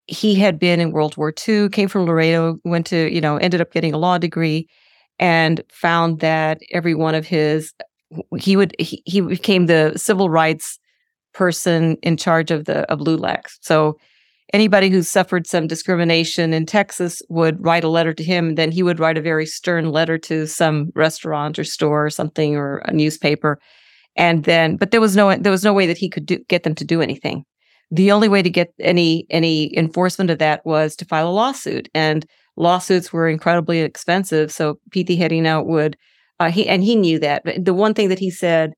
he 0.09 0.35
had 0.35 0.59
been 0.59 0.81
in 0.81 0.93
World 0.93 1.17
War 1.17 1.33
II, 1.49 1.69
came 1.69 1.89
from 1.89 2.07
Laredo, 2.07 2.59
went 2.65 2.87
to, 2.87 3.13
you 3.13 3.21
know, 3.21 3.37
ended 3.39 3.61
up 3.61 3.73
getting 3.73 3.93
a 3.93 3.99
law 3.99 4.19
degree 4.19 4.69
and 5.19 5.63
found 5.69 6.21
that 6.21 6.61
every 6.73 6.95
one 6.95 7.15
of 7.15 7.27
his 7.27 7.73
he 8.39 8.57
would 8.57 8.75
he, 8.79 9.03
he 9.05 9.21
became 9.21 9.67
the 9.67 9.93
civil 9.97 10.29
rights 10.29 10.79
person 11.37 11.99
in 12.03 12.17
charge 12.17 12.51
of 12.51 12.65
the 12.65 12.91
of 12.91 13.01
LULAC. 13.01 13.49
So 13.61 13.99
anybody 14.55 14.89
who 14.89 15.03
suffered 15.03 15.47
some 15.47 15.67
discrimination 15.67 16.55
in 16.55 16.65
Texas 16.65 17.21
would 17.29 17.63
write 17.63 17.85
a 17.85 17.91
letter 17.91 18.15
to 18.15 18.25
him. 18.25 18.55
Then 18.55 18.73
he 18.73 18.83
would 18.83 18.99
write 18.99 19.19
a 19.19 19.23
very 19.23 19.45
stern 19.45 19.91
letter 19.91 20.17
to 20.19 20.47
some 20.47 20.91
restaurant 20.95 21.59
or 21.59 21.65
store 21.65 22.07
or 22.07 22.11
something 22.11 22.57
or 22.57 22.79
a 22.87 22.93
newspaper. 22.93 23.59
And 24.17 24.45
then, 24.45 24.77
but 24.77 24.93
there 24.93 25.01
was 25.01 25.15
no 25.15 25.37
there 25.37 25.53
was 25.53 25.65
no 25.65 25.75
way 25.75 25.87
that 25.87 25.99
he 25.99 26.09
could 26.09 26.25
do, 26.25 26.39
get 26.49 26.63
them 26.63 26.75
to 26.77 26.85
do 26.85 27.03
anything. 27.03 27.45
The 27.91 28.11
only 28.13 28.29
way 28.29 28.43
to 28.43 28.51
get 28.51 28.73
any 28.81 29.27
any 29.29 29.77
enforcement 29.77 30.31
of 30.31 30.39
that 30.39 30.65
was 30.65 30.97
to 30.97 31.05
file 31.05 31.29
a 31.29 31.31
lawsuit, 31.31 31.89
and 31.95 32.25
lawsuits 32.57 33.13
were 33.13 33.29
incredibly 33.29 33.81
expensive. 33.81 34.51
So 34.51 34.79
Pete 34.91 35.09
Tijerina 35.09 35.65
would 35.67 35.97
uh, 36.41 36.51
he 36.51 36.67
and 36.67 36.83
he 36.83 36.97
knew 36.97 37.19
that. 37.19 37.43
But 37.45 37.63
the 37.63 37.75
one 37.75 37.93
thing 37.93 38.09
that 38.09 38.19
he 38.19 38.31
said 38.31 38.73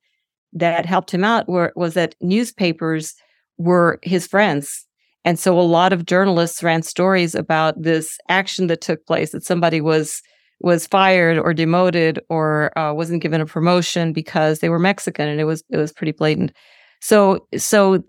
that 0.52 0.87
helped 0.87 1.12
him 1.12 1.25
out 1.25 1.49
were, 1.49 1.73
was 1.76 1.95
that 1.95 2.14
newspapers 2.21 3.14
were 3.59 3.99
his 4.02 4.26
friends 4.26 4.87
and 5.28 5.38
so 5.38 5.59
a 5.59 5.62
lot 5.62 5.93
of 5.93 6.07
journalists 6.07 6.62
ran 6.62 6.83
stories 6.83 7.35
about 7.35 7.83
this 7.83 8.19
action 8.31 8.67
that 8.69 8.81
took 8.81 9.05
place 9.07 9.33
that 9.33 9.45
somebody 9.45 9.81
was 9.81 10.23
was 10.61 10.87
fired 10.87 11.38
or 11.38 11.52
demoted 11.52 12.19
or 12.31 12.76
uh, 12.78 12.93
wasn't 12.93 13.23
given 13.23 13.40
a 13.40 13.47
promotion 13.47 14.12
because 14.12 14.61
they 14.61 14.71
were 14.71 14.78
Mexican, 14.78 15.28
and 15.28 15.38
it 15.38 15.45
was 15.45 15.62
it 15.71 15.76
was 15.76 15.93
pretty 15.93 16.12
blatant. 16.12 16.52
So 17.00 17.47
so 17.57 18.02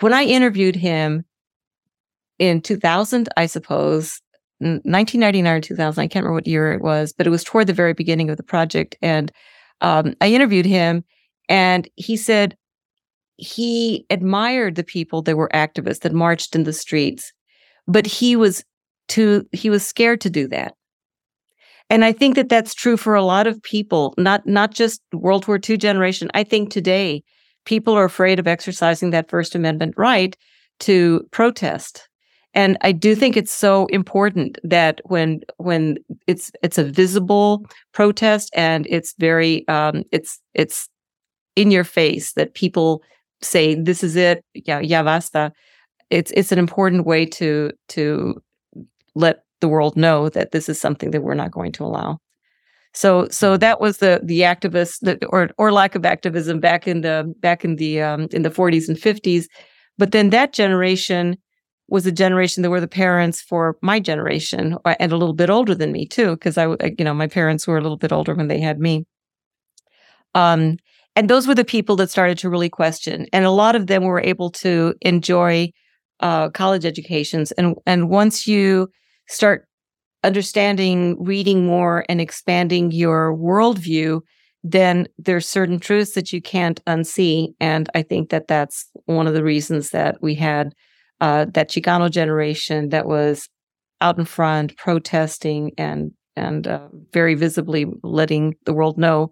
when 0.00 0.12
I 0.12 0.24
interviewed 0.24 0.74
him 0.74 1.24
in 2.40 2.60
2000, 2.60 3.28
I 3.36 3.46
suppose 3.46 4.20
1999 4.58 5.46
or 5.46 5.60
2000, 5.60 6.02
I 6.02 6.08
can't 6.08 6.24
remember 6.24 6.34
what 6.34 6.46
year 6.48 6.72
it 6.72 6.82
was, 6.82 7.12
but 7.12 7.26
it 7.26 7.30
was 7.30 7.44
toward 7.44 7.68
the 7.68 7.72
very 7.72 7.92
beginning 7.94 8.30
of 8.30 8.36
the 8.36 8.42
project, 8.42 8.96
and 9.00 9.30
um, 9.80 10.14
I 10.20 10.32
interviewed 10.32 10.66
him, 10.66 11.04
and 11.48 11.88
he 11.96 12.16
said, 12.16 12.56
he 13.36 14.06
admired 14.10 14.76
the 14.76 14.84
people 14.84 15.22
that 15.22 15.36
were 15.36 15.50
activists 15.52 16.00
that 16.00 16.12
marched 16.12 16.54
in 16.54 16.64
the 16.64 16.72
streets, 16.72 17.32
but 17.86 18.06
he 18.06 18.36
was 18.36 18.64
too 19.08 19.46
he 19.52 19.68
was 19.68 19.86
scared 19.86 20.20
to 20.20 20.30
do 20.30 20.46
that. 20.48 20.74
And 21.90 22.04
I 22.04 22.12
think 22.12 22.36
that 22.36 22.48
that's 22.48 22.74
true 22.74 22.96
for 22.96 23.14
a 23.14 23.24
lot 23.24 23.46
of 23.46 23.62
people, 23.62 24.14
not 24.16 24.46
not 24.46 24.72
just 24.72 25.02
World 25.12 25.46
War 25.48 25.58
II 25.68 25.76
generation. 25.76 26.30
I 26.34 26.44
think 26.44 26.70
today 26.70 27.22
people 27.64 27.94
are 27.94 28.04
afraid 28.04 28.38
of 28.38 28.46
exercising 28.46 29.10
that 29.10 29.28
First 29.28 29.54
Amendment 29.54 29.94
right 29.96 30.36
to 30.80 31.26
protest. 31.30 32.08
And 32.54 32.76
I 32.82 32.92
do 32.92 33.14
think 33.14 33.36
it's 33.36 33.52
so 33.52 33.86
important 33.86 34.58
that 34.62 35.00
when 35.04 35.40
when 35.56 35.96
it's 36.26 36.52
it's 36.62 36.78
a 36.78 36.84
visible 36.84 37.64
protest 37.92 38.50
and 38.54 38.86
it's 38.88 39.14
very 39.18 39.66
um, 39.68 40.04
it's 40.12 40.40
it's 40.54 40.88
in 41.56 41.70
your 41.70 41.84
face 41.84 42.32
that 42.32 42.54
people 42.54 43.02
say 43.40 43.74
this 43.74 44.04
is 44.04 44.16
it 44.16 44.44
yeah 44.54 44.80
yeah 44.80 45.02
basta. 45.02 45.52
It's 46.10 46.30
it's 46.36 46.52
an 46.52 46.58
important 46.58 47.06
way 47.06 47.26
to 47.26 47.70
to 47.88 48.40
let 49.14 49.44
the 49.60 49.68
world 49.68 49.96
know 49.96 50.28
that 50.28 50.52
this 50.52 50.68
is 50.68 50.80
something 50.80 51.10
that 51.12 51.22
we're 51.22 51.34
not 51.34 51.50
going 51.50 51.72
to 51.72 51.84
allow. 51.84 52.18
So 52.94 53.28
so 53.28 53.52
mm-hmm. 53.52 53.60
that 53.60 53.80
was 53.80 53.98
the 53.98 54.20
the 54.22 54.40
activists 54.40 54.98
that, 55.00 55.18
or 55.30 55.50
or 55.58 55.72
lack 55.72 55.94
of 55.94 56.04
activism 56.04 56.60
back 56.60 56.86
in 56.86 57.00
the 57.00 57.32
back 57.40 57.64
in 57.64 57.76
the 57.76 58.02
um, 58.02 58.28
in 58.32 58.42
the 58.42 58.50
40s 58.50 58.88
and 58.88 58.96
50s 58.96 59.46
but 59.98 60.12
then 60.12 60.30
that 60.30 60.52
generation 60.52 61.36
was 61.88 62.06
a 62.06 62.12
generation 62.12 62.62
that 62.62 62.70
were 62.70 62.80
the 62.80 62.88
parents 62.88 63.40
for 63.40 63.76
my 63.82 64.00
generation 64.00 64.76
uh, 64.84 64.94
and 64.98 65.12
a 65.12 65.16
little 65.16 65.34
bit 65.34 65.50
older 65.50 65.74
than 65.74 65.92
me 65.92 66.06
too 66.06 66.30
because 66.32 66.58
I 66.58 66.66
you 66.98 67.04
know 67.04 67.14
my 67.14 67.28
parents 67.28 67.66
were 67.66 67.78
a 67.78 67.82
little 67.82 67.96
bit 67.96 68.12
older 68.12 68.34
when 68.34 68.48
they 68.48 68.60
had 68.60 68.78
me. 68.78 69.06
Um 70.34 70.78
and 71.16 71.28
those 71.28 71.46
were 71.46 71.54
the 71.54 71.64
people 71.64 71.96
that 71.96 72.10
started 72.10 72.38
to 72.38 72.48
really 72.48 72.68
question. 72.68 73.26
And 73.32 73.44
a 73.44 73.50
lot 73.50 73.76
of 73.76 73.86
them 73.86 74.04
were 74.04 74.20
able 74.20 74.50
to 74.50 74.94
enjoy 75.02 75.70
uh, 76.20 76.48
college 76.50 76.84
educations. 76.84 77.52
And, 77.52 77.74
and 77.86 78.08
once 78.08 78.46
you 78.46 78.88
start 79.28 79.66
understanding, 80.24 81.22
reading 81.22 81.66
more, 81.66 82.04
and 82.08 82.20
expanding 82.20 82.92
your 82.92 83.36
worldview, 83.36 84.20
then 84.64 85.08
there's 85.18 85.48
certain 85.48 85.80
truths 85.80 86.12
that 86.12 86.32
you 86.32 86.40
can't 86.40 86.82
unsee. 86.84 87.48
And 87.60 87.88
I 87.94 88.02
think 88.02 88.30
that 88.30 88.46
that's 88.46 88.86
one 89.06 89.26
of 89.26 89.34
the 89.34 89.42
reasons 89.42 89.90
that 89.90 90.22
we 90.22 90.34
had 90.34 90.72
uh, 91.20 91.46
that 91.54 91.70
Chicano 91.70 92.10
generation 92.10 92.88
that 92.88 93.06
was 93.06 93.48
out 94.00 94.18
in 94.18 94.24
front 94.24 94.76
protesting 94.76 95.72
and 95.78 96.12
and 96.34 96.66
uh, 96.66 96.88
very 97.12 97.34
visibly 97.34 97.86
letting 98.02 98.54
the 98.64 98.72
world 98.72 98.98
know 98.98 99.30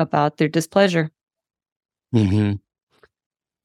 about 0.00 0.38
their 0.38 0.48
displeasure. 0.48 1.10
Mm-hmm. 2.14 2.54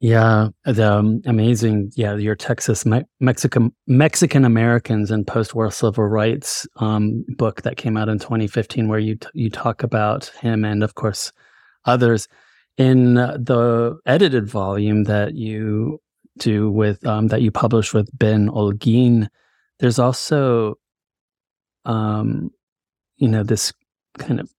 Yeah, 0.01 0.50
the 0.65 0.94
um, 0.94 1.22
amazing. 1.25 1.92
Yeah, 1.96 2.15
your 2.15 2.36
Texas 2.36 2.86
Me- 2.86 3.06
Mexican 3.20 3.74
Mexican 3.88 4.46
Americans 4.46 5.10
and 5.10 5.25
post-war 5.25 5.72
civil 5.72 6.04
rights 6.04 6.68
um, 6.75 7.25
book 7.30 7.63
that 7.63 7.77
came 7.77 7.98
out 7.98 8.10
in 8.10 8.20
2015, 8.20 8.88
where 8.88 9.00
you 9.00 9.15
t- 9.15 9.27
you 9.34 9.50
talk 9.50 9.82
about 9.84 10.25
him 10.42 10.63
and 10.63 10.84
of 10.84 10.96
course 10.96 11.32
others 11.86 12.27
in 12.77 13.15
the 13.15 13.98
edited 14.06 14.48
volume 14.48 15.06
that 15.06 15.36
you 15.36 16.00
do 16.38 16.70
with 16.70 17.06
um, 17.08 17.27
that 17.30 17.42
you 17.42 17.51
publish 17.51 17.94
with 17.94 18.10
Ben 18.18 18.50
Olguin. 18.50 19.27
There's 19.80 20.00
also, 20.00 20.75
um, 21.86 22.51
you 23.18 23.27
know, 23.27 23.44
this 23.44 23.74
kind 24.18 24.39
of 24.39 24.51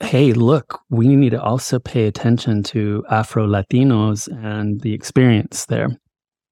hey, 0.00 0.32
look, 0.32 0.80
we 0.90 1.16
need 1.16 1.30
to 1.30 1.42
also 1.42 1.78
pay 1.78 2.06
attention 2.06 2.62
to 2.62 3.04
Afro 3.10 3.46
Latinos 3.46 4.28
and 4.44 4.80
the 4.80 4.92
experience 4.92 5.66
there. 5.66 5.88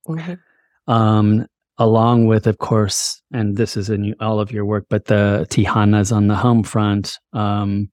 Mm-hmm. 0.09 0.93
Um, 0.93 1.47
along 1.79 2.27
with, 2.27 2.47
of 2.47 2.59
course, 2.59 3.21
and 3.33 3.57
this 3.57 3.77
is 3.77 3.91
in 3.91 4.15
all 4.21 4.41
of 4.41 4.53
your 4.53 4.65
work, 4.65 4.87
but 4.89 5.07
the 5.07 5.47
Tejanas 5.51 6.15
on 6.15 6.29
the 6.29 6.37
home 6.37 6.63
front, 6.63 7.19
um, 7.33 7.89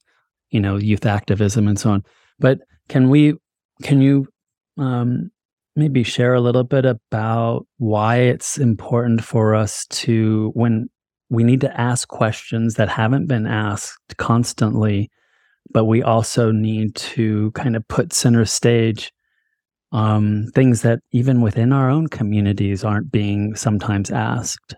you 0.52 0.60
know, 0.60 0.78
youth 0.78 1.06
activism 1.06 1.68
and 1.68 1.80
so 1.80 1.92
on. 1.92 2.04
But 2.40 2.60
can 2.90 3.10
we, 3.10 3.34
can 3.82 4.02
you 4.02 4.28
um, 4.78 5.32
maybe 5.76 6.04
share 6.04 6.34
a 6.34 6.42
little 6.42 6.64
bit 6.64 6.86
about 6.86 7.66
why 7.78 8.18
it's 8.18 8.58
important 8.58 9.24
for 9.24 9.56
us 9.56 9.86
to, 9.88 10.52
when 10.54 10.90
we 11.30 11.44
need 11.44 11.62
to 11.62 11.80
ask 11.80 12.08
questions 12.08 12.76
that 12.76 12.90
haven't 12.90 13.28
been 13.28 13.48
asked 13.48 14.18
constantly, 14.18 15.10
but 15.74 15.86
we 15.86 16.04
also 16.04 16.52
need 16.52 16.96
to 16.96 17.52
kind 17.52 17.76
of 17.76 17.88
put 17.88 18.14
center 18.14 18.46
stage 18.46 19.12
um, 19.92 20.48
things 20.56 20.82
that 20.82 21.00
even 21.12 21.42
within 21.42 21.74
our 21.74 21.90
own 21.90 22.08
communities 22.08 22.84
aren't 22.84 23.12
being 23.12 23.56
sometimes 23.56 24.10
asked. 24.10 24.76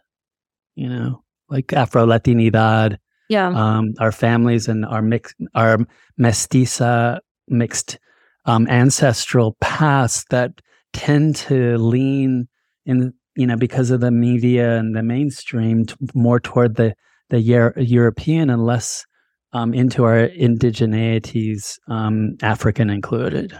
You 0.75 0.89
know, 0.89 1.23
like 1.49 1.71
Afro 1.73 2.05
Latinidad. 2.05 2.97
Yeah. 3.29 3.49
Um, 3.49 3.93
our 3.99 4.11
families 4.11 4.67
and 4.67 4.85
our 4.85 5.01
mix, 5.01 5.33
our 5.55 5.79
mestiza 6.19 7.19
mixed 7.47 7.99
um, 8.45 8.67
ancestral 8.67 9.55
past 9.61 10.27
that 10.29 10.61
tend 10.91 11.35
to 11.35 11.77
lean 11.77 12.47
in, 12.85 13.13
you 13.35 13.47
know, 13.47 13.55
because 13.55 13.91
of 13.91 14.01
the 14.01 14.11
media 14.11 14.77
and 14.77 14.95
the 14.95 15.03
mainstream 15.03 15.85
t- 15.85 15.95
more 16.13 16.39
toward 16.39 16.75
the 16.75 16.95
the 17.29 17.39
Euro- 17.39 17.73
European 17.77 18.49
and 18.49 18.65
less 18.65 19.05
um, 19.53 19.73
into 19.73 20.03
our 20.03 20.27
indigeneities, 20.29 21.77
um, 21.87 22.35
African 22.41 22.89
included? 22.89 23.57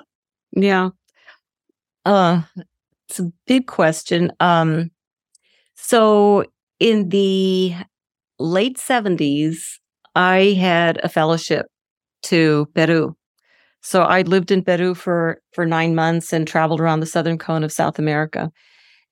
Yeah. 0.51 0.89
Uh, 2.05 2.41
it's 3.07 3.19
a 3.19 3.31
big 3.47 3.67
question. 3.67 4.31
Um, 4.39 4.91
so 5.75 6.45
in 6.79 7.09
the 7.09 7.75
late 8.39 8.77
70s, 8.77 9.57
I 10.15 10.55
had 10.59 11.00
a 11.03 11.09
fellowship 11.09 11.67
to 12.23 12.67
Peru. 12.75 13.15
So 13.81 14.03
I 14.03 14.21
lived 14.21 14.51
in 14.51 14.63
Peru 14.63 14.95
for, 14.95 15.41
for 15.51 15.65
nine 15.65 15.93
months 15.93 16.31
and 16.31 16.47
traveled 16.47 16.79
around 16.79 17.01
the 17.01 17.05
southern 17.05 17.38
cone 17.38 17.63
of 17.63 17.71
South 17.71 18.00
America. 18.00 18.51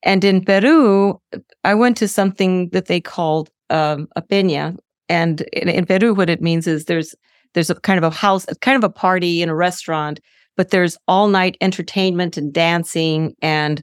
And 0.03 0.23
in 0.23 0.43
Peru, 0.43 1.21
I 1.63 1.75
went 1.75 1.97
to 1.97 2.07
something 2.07 2.69
that 2.69 2.85
they 2.85 3.01
called 3.01 3.49
um, 3.69 4.07
a 4.15 4.21
peña, 4.21 4.77
and 5.11 5.41
in, 5.51 5.67
in 5.67 5.85
Peru, 5.85 6.13
what 6.13 6.29
it 6.29 6.41
means 6.41 6.67
is 6.67 6.85
there's 6.85 7.13
there's 7.53 7.69
a 7.69 7.75
kind 7.75 7.97
of 7.97 8.03
a 8.03 8.15
house, 8.15 8.45
kind 8.61 8.77
of 8.77 8.83
a 8.83 8.93
party 8.93 9.41
in 9.41 9.49
a 9.49 9.55
restaurant, 9.55 10.21
but 10.55 10.69
there's 10.69 10.97
all 11.05 11.27
night 11.27 11.57
entertainment 11.59 12.37
and 12.37 12.53
dancing 12.53 13.35
and 13.41 13.81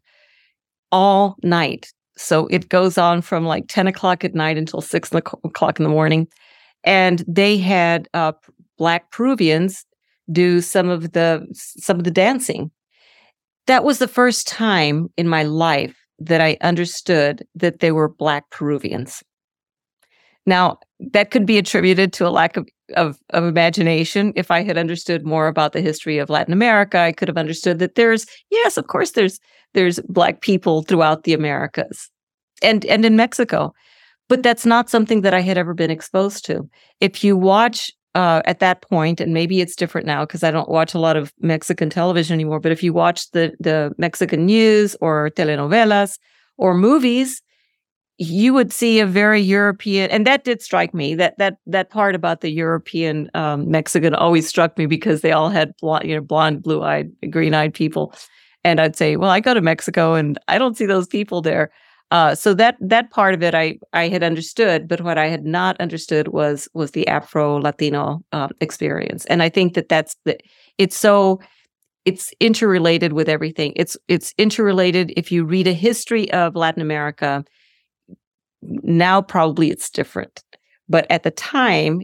all 0.91 1.37
night. 1.43 1.93
So 2.17 2.47
it 2.47 2.71
goes 2.71 2.97
on 2.97 3.21
from 3.21 3.45
like 3.45 3.65
10 3.69 3.87
o'clock 3.87 4.25
at 4.25 4.35
night 4.35 4.57
until 4.57 4.81
six 4.81 5.13
o'clock 5.13 5.79
in 5.79 5.83
the 5.85 5.91
morning. 5.91 6.29
And 6.83 7.23
they 7.29 7.59
had 7.59 8.09
uh, 8.15 8.33
black 8.79 9.11
Peruvians 9.11 9.85
do 10.33 10.63
some 10.63 10.89
of 10.89 11.13
the 11.13 11.47
some 11.53 11.99
of 11.99 12.05
the 12.05 12.11
dancing. 12.11 12.71
That 13.67 13.85
was 13.85 13.99
the 13.99 14.09
first 14.09 14.49
time 14.49 15.09
in 15.19 15.29
my 15.29 15.43
life 15.43 15.95
that 16.19 16.41
I 16.41 16.57
understood 16.63 17.47
that 17.55 17.81
they 17.81 17.93
were 17.93 18.09
black 18.09 18.49
Peruvians. 18.51 19.23
Now, 20.49 20.79
that 21.13 21.31
could 21.31 21.45
be 21.45 21.59
attributed 21.59 22.15
to 22.15 22.27
a 22.27 22.31
lack 22.31 22.57
of, 22.57 22.67
of, 22.97 23.19
of, 23.31 23.45
imagination. 23.45 24.33
If 24.35 24.51
I 24.51 24.63
had 24.63 24.79
understood 24.79 25.27
more 25.27 25.47
about 25.47 25.75
the 25.75 25.83
history 25.83 26.17
of 26.17 26.31
Latin 26.31 26.55
America, 26.55 26.99
I 26.99 27.13
could 27.13 27.29
have 27.29 27.37
understood 27.37 27.79
that 27.81 27.97
there's, 27.97 28.25
yes, 28.51 28.79
of 28.79 28.87
course, 28.87 29.11
there's 29.11 29.39
there's 29.75 30.01
black 30.09 30.41
people 30.41 30.83
throughout 30.83 31.25
the 31.25 31.35
Americas 31.35 32.11
and 32.63 32.87
and 32.87 33.05
in 33.05 33.15
Mexico. 33.15 33.75
But 34.29 34.43
that's 34.43 34.65
not 34.65 34.89
something 34.89 35.21
that 35.21 35.35
I 35.35 35.41
had 35.41 35.59
ever 35.59 35.75
been 35.75 35.91
exposed 35.91 36.47
to. 36.47 36.69
If 37.01 37.23
you 37.23 37.37
watch 37.37 37.91
uh, 38.15 38.41
at 38.47 38.61
that 38.61 38.81
point, 38.83 39.21
and 39.21 39.35
maybe 39.35 39.61
it's 39.61 39.77
different 39.77 40.07
now 40.07 40.25
because 40.25 40.43
I 40.43 40.51
don't 40.51 40.71
watch 40.71 40.95
a 40.95 40.99
lot 40.99 41.17
of 41.17 41.31
Mexican 41.41 41.91
television 41.91 42.33
anymore. 42.33 42.61
But 42.61 42.73
if 42.73 42.83
you 42.83 42.95
watch 42.95 43.31
the 43.33 43.53
the 43.61 43.93
Mexican 43.99 44.47
news 44.47 44.97
or 45.03 45.29
telenovelas 45.37 46.19
or 46.57 46.73
movies, 46.73 47.43
you 48.19 48.53
would 48.53 48.73
see 48.73 48.99
a 48.99 49.07
very 49.07 49.41
European, 49.41 50.11
and 50.11 50.27
that 50.27 50.43
did 50.45 50.61
strike 50.61 50.93
me. 50.93 51.15
That 51.15 51.39
that 51.39 51.59
that 51.67 51.91
part 51.91 52.17
about 52.17 52.41
the 52.41 52.51
European 52.51 53.31
um, 53.35 53.71
Mexican 53.71 54.15
always 54.15 54.49
struck 54.49 54.77
me 54.77 54.87
because 54.87 55.21
they 55.21 55.31
all 55.31 55.49
had 55.49 55.73
blonde, 55.81 56.09
you 56.09 56.17
know, 56.17 56.21
blonde, 56.21 56.63
blue 56.63 56.83
eyed, 56.83 57.11
green 57.31 57.55
eyed 57.55 57.73
people, 57.75 58.13
and 58.65 58.81
I'd 58.81 58.97
say, 58.97 59.17
well, 59.17 59.31
I 59.31 59.39
go 59.39 59.55
to 59.55 59.61
Mexico 59.61 60.15
and 60.15 60.37
I 60.49 60.59
don't 60.59 60.77
see 60.77 60.87
those 60.87 61.07
people 61.07 61.41
there. 61.43 61.71
Uh, 62.11 62.35
so 62.35 62.55
that 62.55 62.77
that 62.81 63.11
part 63.11 63.35
of 63.35 63.43
it, 63.43 63.55
I 63.55 63.79
I 63.93 64.09
had 64.09 64.25
understood, 64.25 64.89
but 64.89 65.01
what 65.03 65.17
I 65.17 65.29
had 65.29 65.45
not 65.45 65.81
understood 65.81 66.29
was 66.29 66.69
was 66.75 66.91
the 66.91 67.07
Afro 67.07 67.61
Latino 67.61 68.25
uh, 68.33 68.49
experience, 68.61 69.27
and 69.27 69.43
I 69.45 69.49
think 69.49 69.75
that 69.75 69.89
that's 69.89 70.17
the 70.25 70.37
it's 70.79 70.97
so 70.97 71.41
it's 72.05 72.33
interrelated 72.41 73.13
with 73.13 73.29
everything. 73.29 73.75
It's 73.77 73.97
it's 74.09 74.35
interrelated. 74.39 75.13
If 75.17 75.31
you 75.31 75.45
read 75.45 75.69
a 75.69 75.73
history 75.73 76.33
of 76.33 76.57
Latin 76.57 76.83
America, 76.83 77.45
now 78.63 79.23
probably 79.23 79.71
it's 79.71 79.91
different. 79.91 80.43
But 80.89 81.07
at 81.11 81.23
the 81.23 81.31
time, 81.31 82.03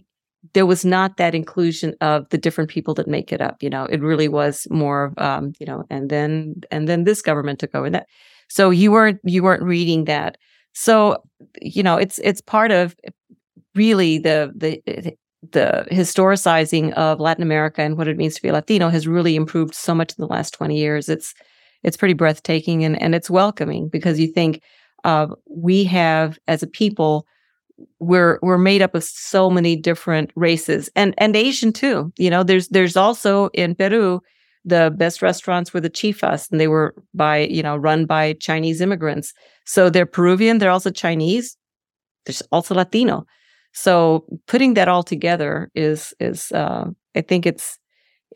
there 0.53 0.67
was 0.67 0.85
not 0.85 1.17
that 1.17 1.35
inclusion 1.35 1.95
of 2.01 2.29
the 2.29 2.39
different 2.39 2.71
people 2.71 2.95
that 2.95 3.09
make 3.09 3.33
it 3.33 3.41
up. 3.41 3.63
You 3.63 3.71
know, 3.71 3.87
it 3.87 4.01
really 4.01 4.29
was 4.29 4.67
more 4.71 5.05
of, 5.05 5.19
um, 5.19 5.53
you 5.59 5.67
know, 5.67 5.85
and 5.91 6.11
then 6.11 6.57
and 6.71 6.89
then 6.89 7.05
this 7.05 7.23
government 7.23 7.59
took 7.59 7.75
over 7.75 7.89
that. 7.91 8.07
So 8.49 8.71
you 8.71 8.93
weren't 8.93 9.21
you 9.25 9.43
weren't 9.43 9.63
reading 9.63 10.05
that. 10.05 10.37
So 10.75 11.23
you 11.63 11.83
know, 11.83 11.97
it's 11.97 12.19
it's 12.19 12.43
part 12.43 12.71
of 12.71 12.95
really 13.75 14.19
the 14.19 14.53
the 14.55 15.17
the 15.53 15.87
historicizing 15.91 16.93
of 16.93 17.21
Latin 17.21 17.43
America 17.43 17.83
and 17.83 17.97
what 17.97 18.09
it 18.09 18.17
means 18.17 18.35
to 18.35 18.43
be 18.43 18.51
Latino 18.51 18.89
has 18.89 19.07
really 19.07 19.37
improved 19.37 19.75
so 19.75 19.95
much 19.95 20.11
in 20.11 20.23
the 20.23 20.27
last 20.27 20.53
20 20.55 20.77
years. 20.77 21.09
It's 21.09 21.35
it's 21.83 21.97
pretty 21.97 22.15
breathtaking 22.15 22.83
and, 22.85 23.01
and 23.01 23.15
it's 23.15 23.31
welcoming 23.31 23.89
because 23.89 24.19
you 24.19 24.27
think, 24.27 24.63
uh, 25.05 25.29
we 25.49 25.85
have 25.85 26.39
as 26.49 26.63
a 26.63 26.67
people 26.67 27.27
we're 27.99 28.39
we're 28.43 28.59
made 28.59 28.83
up 28.83 28.95
of 28.95 29.05
so 29.05 29.51
many 29.51 29.77
different 29.77 30.31
races 30.37 30.89
and 30.95 31.15
and 31.19 31.37
Asian 31.37 31.73
too. 31.73 32.13
You 32.17 32.31
know, 32.31 32.43
there's 32.43 32.69
there's 32.69 32.97
also 32.97 33.49
in 33.49 33.75
Peru 33.75 34.21
the 34.65 34.95
best 34.97 35.21
restaurants 35.21 35.75
were 35.75 35.81
the 35.81 35.91
chifas 35.91 36.51
and 36.51 36.59
they 36.59 36.69
were 36.69 36.95
by 37.13 37.39
you 37.39 37.63
know 37.63 37.77
run 37.77 38.07
by 38.07 38.35
Chinese 38.35 38.81
immigrants. 38.81 39.33
So 39.67 39.91
they're 39.91 40.07
Peruvian, 40.07 40.59
they're 40.59 40.71
also 40.71 40.91
Chinese. 40.91 41.57
There's 42.27 42.43
also 42.53 42.75
Latino. 42.75 43.27
So 43.73 44.25
putting 44.47 44.75
that 44.75 44.89
all 44.89 45.03
together 45.03 45.71
is 45.75 46.15
is 46.21 46.53
uh, 46.53 46.87
I 47.15 47.21
think 47.21 47.45
it's 47.45 47.79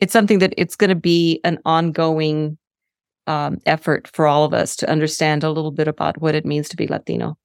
it's 0.01 0.13
something 0.13 0.39
that 0.39 0.53
it's 0.57 0.75
going 0.75 0.89
to 0.89 0.95
be 0.95 1.39
an 1.43 1.59
ongoing 1.65 2.57
um, 3.29 3.61
effort 3.67 4.09
for 4.11 4.25
all 4.25 4.43
of 4.43 4.53
us 4.53 4.75
to 4.77 4.89
understand 4.89 5.43
a 5.43 5.51
little 5.51 5.71
bit 5.71 5.87
about 5.87 6.19
what 6.19 6.33
it 6.33 6.45
means 6.45 6.67
to 6.69 6.75
be 6.75 6.87
Latino. 6.87 7.37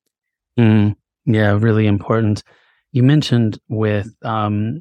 Mm, 0.59 0.97
yeah, 1.27 1.53
really 1.61 1.87
important. 1.87 2.43
You 2.93 3.03
mentioned 3.03 3.59
with 3.69 4.09
um, 4.23 4.81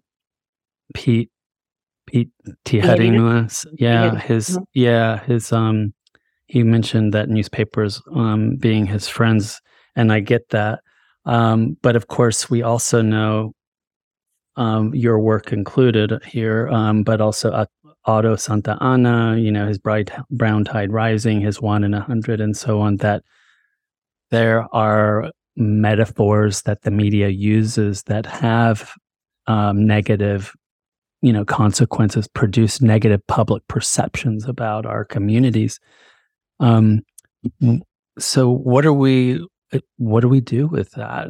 Pete 0.93 1.29
Pete 2.07 2.29
Tijerina, 2.65 3.65
yeah, 3.73 4.17
his 4.17 4.51
mm-hmm. 4.51 4.63
yeah 4.73 5.23
his 5.25 5.51
um 5.51 5.93
he 6.47 6.63
mentioned 6.63 7.13
that 7.13 7.29
newspapers 7.29 8.01
um 8.15 8.55
being 8.55 8.85
his 8.85 9.07
friends, 9.07 9.61
and 9.95 10.11
I 10.11 10.21
get 10.21 10.49
that. 10.49 10.79
Um, 11.25 11.75
but 11.81 11.97
of 11.97 12.07
course, 12.07 12.49
we 12.49 12.61
also 12.61 13.01
know 13.01 13.53
um, 14.55 14.93
your 14.93 15.19
work 15.19 15.51
included 15.51 16.23
here, 16.25 16.69
um, 16.69 17.03
but 17.03 17.19
also 17.19 17.51
Otto 18.05 18.35
Santa 18.35 18.77
Ana, 18.81 19.37
you 19.37 19.51
know, 19.51 19.67
his 19.67 19.77
bright 19.77 20.11
brown 20.29 20.63
tide 20.65 20.91
rising, 20.91 21.41
his 21.41 21.61
one 21.61 21.83
in 21.83 21.93
a 21.93 22.01
hundred, 22.01 22.41
and 22.41 22.55
so 22.55 22.81
on, 22.81 22.97
that 22.97 23.23
there 24.31 24.67
are 24.75 25.31
metaphors 25.55 26.63
that 26.63 26.81
the 26.81 26.91
media 26.91 27.29
uses 27.29 28.03
that 28.03 28.25
have 28.25 28.93
um, 29.47 29.85
negative, 29.85 30.53
you 31.21 31.31
know, 31.31 31.45
consequences, 31.45 32.27
produce 32.27 32.81
negative 32.81 33.21
public 33.27 33.65
perceptions 33.67 34.45
about 34.45 34.85
our 34.85 35.05
communities. 35.05 35.79
Um, 36.59 37.01
so, 38.19 38.49
what 38.49 38.85
are 38.85 38.93
we? 38.93 39.45
What 39.97 40.21
do 40.21 40.29
we 40.29 40.41
do 40.41 40.67
with 40.67 40.91
that? 40.91 41.29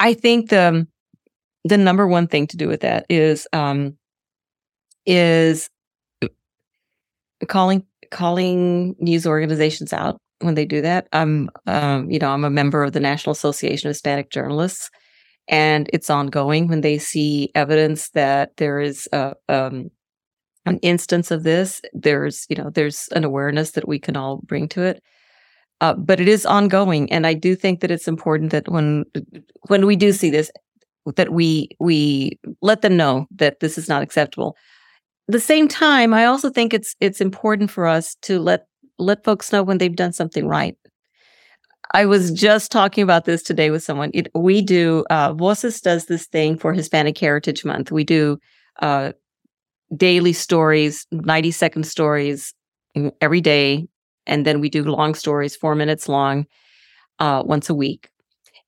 I 0.00 0.14
think 0.14 0.50
the 0.50 0.86
the 1.64 1.78
number 1.78 2.06
one 2.06 2.26
thing 2.26 2.46
to 2.48 2.56
do 2.56 2.68
with 2.68 2.80
that 2.80 3.06
is 3.08 3.46
um, 3.52 3.96
is 5.08 5.70
calling 7.48 7.84
calling 8.10 8.94
news 9.00 9.26
organizations 9.26 9.92
out 9.92 10.20
when 10.40 10.54
they 10.54 10.64
do 10.64 10.80
that. 10.80 11.08
I'm, 11.12 11.50
um, 11.66 12.10
you 12.10 12.18
know, 12.18 12.30
I'm 12.30 12.44
a 12.44 12.50
member 12.50 12.84
of 12.84 12.92
the 12.92 13.00
National 13.00 13.32
Association 13.32 13.88
of 13.88 13.90
Hispanic 13.90 14.30
Journalists, 14.30 14.90
and 15.48 15.90
it's 15.92 16.10
ongoing 16.10 16.68
when 16.68 16.82
they 16.82 16.98
see 16.98 17.50
evidence 17.54 18.10
that 18.10 18.56
there 18.56 18.80
is 18.80 19.08
a, 19.12 19.34
um, 19.48 19.90
an 20.66 20.78
instance 20.82 21.30
of 21.30 21.42
this. 21.42 21.80
There's, 21.92 22.46
you 22.48 22.56
know, 22.56 22.70
there's 22.70 23.08
an 23.12 23.24
awareness 23.24 23.72
that 23.72 23.88
we 23.88 23.98
can 23.98 24.16
all 24.16 24.40
bring 24.44 24.68
to 24.68 24.82
it. 24.82 25.02
Uh, 25.80 25.94
but 25.94 26.20
it 26.20 26.28
is 26.28 26.44
ongoing, 26.44 27.10
and 27.12 27.26
I 27.26 27.34
do 27.34 27.54
think 27.54 27.80
that 27.80 27.90
it's 27.90 28.08
important 28.08 28.50
that 28.50 28.68
when 28.68 29.04
when 29.68 29.86
we 29.86 29.94
do 29.94 30.12
see 30.12 30.28
this, 30.28 30.50
that 31.14 31.32
we 31.32 31.68
we 31.78 32.38
let 32.62 32.82
them 32.82 32.96
know 32.96 33.26
that 33.36 33.60
this 33.60 33.78
is 33.78 33.88
not 33.88 34.02
acceptable 34.02 34.56
the 35.28 35.40
same 35.40 35.68
time, 35.68 36.14
I 36.14 36.24
also 36.24 36.50
think 36.50 36.74
it's 36.74 36.96
it's 37.00 37.20
important 37.20 37.70
for 37.70 37.86
us 37.86 38.16
to 38.22 38.40
let 38.40 38.66
let 38.98 39.24
folks 39.24 39.52
know 39.52 39.62
when 39.62 39.78
they've 39.78 39.94
done 39.94 40.12
something 40.12 40.46
right. 40.48 40.76
I 41.94 42.04
was 42.06 42.30
just 42.30 42.70
talking 42.70 43.02
about 43.02 43.24
this 43.24 43.42
today 43.42 43.70
with 43.70 43.82
someone. 43.82 44.10
It, 44.12 44.28
we 44.34 44.60
do 44.60 45.04
uh, 45.10 45.32
Voces 45.34 45.80
does 45.80 46.06
this 46.06 46.26
thing 46.26 46.58
for 46.58 46.72
Hispanic 46.72 47.16
Heritage 47.18 47.64
Month. 47.64 47.92
We 47.92 48.04
do 48.04 48.38
uh, 48.80 49.12
daily 49.96 50.32
stories, 50.32 51.06
ninety 51.12 51.50
second 51.50 51.84
stories 51.84 52.54
every 53.20 53.40
day, 53.40 53.86
and 54.26 54.44
then 54.46 54.60
we 54.60 54.68
do 54.68 54.82
long 54.82 55.14
stories, 55.14 55.56
four 55.56 55.74
minutes 55.74 56.08
long, 56.08 56.46
uh, 57.18 57.42
once 57.44 57.70
a 57.70 57.74
week. 57.74 58.08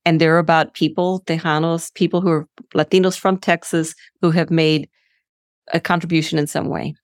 And 0.07 0.21
they're 0.21 0.39
about 0.39 0.75
people, 0.75 1.23
Tejanos, 1.27 1.93
people 1.95 2.21
who 2.21 2.31
are 2.31 2.49
Latinos 2.75 3.19
from 3.19 3.37
Texas 3.37 3.95
who 4.23 4.31
have 4.31 4.51
made 4.51 4.89
a 5.73 5.81
contribution 5.81 6.39
in 6.39 6.47
some 6.47 6.69
way. 6.69 6.95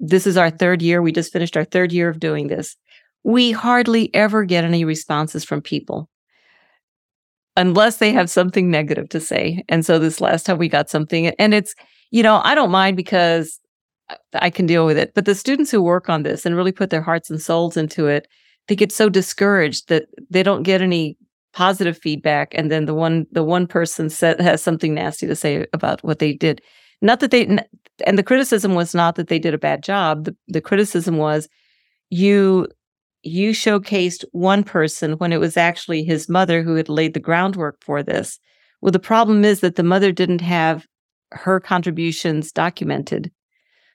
This 0.00 0.26
is 0.26 0.36
our 0.36 0.50
third 0.50 0.82
year. 0.82 1.02
We 1.02 1.12
just 1.12 1.32
finished 1.32 1.56
our 1.56 1.64
third 1.64 1.92
year 1.92 2.08
of 2.08 2.20
doing 2.20 2.48
this. 2.48 2.76
We 3.24 3.52
hardly 3.52 4.14
ever 4.14 4.44
get 4.44 4.64
any 4.64 4.84
responses 4.84 5.44
from 5.44 5.60
people 5.60 6.08
unless 7.56 7.96
they 7.96 8.12
have 8.12 8.30
something 8.30 8.70
negative 8.70 9.08
to 9.08 9.20
say. 9.20 9.64
And 9.68 9.84
so 9.84 9.98
this 9.98 10.20
last 10.20 10.46
time 10.46 10.58
we 10.58 10.68
got 10.68 10.88
something, 10.88 11.26
and 11.26 11.52
it's, 11.52 11.74
you 12.12 12.22
know, 12.22 12.40
I 12.44 12.54
don't 12.54 12.70
mind 12.70 12.96
because 12.96 13.58
I 14.34 14.48
can 14.50 14.66
deal 14.66 14.86
with 14.86 14.96
it. 14.96 15.12
But 15.14 15.24
the 15.24 15.34
students 15.34 15.70
who 15.70 15.82
work 15.82 16.08
on 16.08 16.22
this 16.22 16.46
and 16.46 16.56
really 16.56 16.72
put 16.72 16.90
their 16.90 17.02
hearts 17.02 17.28
and 17.28 17.42
souls 17.42 17.76
into 17.76 18.06
it, 18.06 18.28
they 18.68 18.76
get 18.76 18.92
so 18.92 19.08
discouraged 19.08 19.88
that 19.88 20.04
they 20.30 20.42
don't 20.42 20.62
get 20.62 20.80
any 20.80 21.16
positive 21.52 21.98
feedback. 21.98 22.54
And 22.54 22.70
then 22.70 22.86
the 22.86 22.94
one 22.94 23.26
the 23.32 23.42
one 23.42 23.66
person 23.66 24.08
said, 24.08 24.40
has 24.40 24.62
something 24.62 24.94
nasty 24.94 25.26
to 25.26 25.34
say 25.34 25.66
about 25.72 26.02
what 26.04 26.20
they 26.20 26.32
did. 26.32 26.62
Not 27.02 27.20
that 27.20 27.32
they, 27.32 27.58
and 28.06 28.18
the 28.18 28.22
criticism 28.22 28.74
was 28.74 28.94
not 28.94 29.16
that 29.16 29.28
they 29.28 29.38
did 29.38 29.54
a 29.54 29.58
bad 29.58 29.82
job. 29.82 30.24
The, 30.24 30.36
the 30.48 30.60
criticism 30.60 31.16
was 31.18 31.48
you 32.10 32.66
you 33.22 33.50
showcased 33.50 34.24
one 34.32 34.62
person 34.64 35.12
when 35.14 35.32
it 35.32 35.40
was 35.40 35.56
actually 35.56 36.04
his 36.04 36.28
mother 36.28 36.62
who 36.62 36.76
had 36.76 36.88
laid 36.88 37.14
the 37.14 37.20
groundwork 37.20 37.76
for 37.82 38.02
this. 38.02 38.38
Well, 38.80 38.92
the 38.92 39.00
problem 39.00 39.44
is 39.44 39.60
that 39.60 39.76
the 39.76 39.82
mother 39.82 40.12
didn't 40.12 40.40
have 40.40 40.86
her 41.32 41.60
contributions 41.60 42.52
documented. 42.52 43.30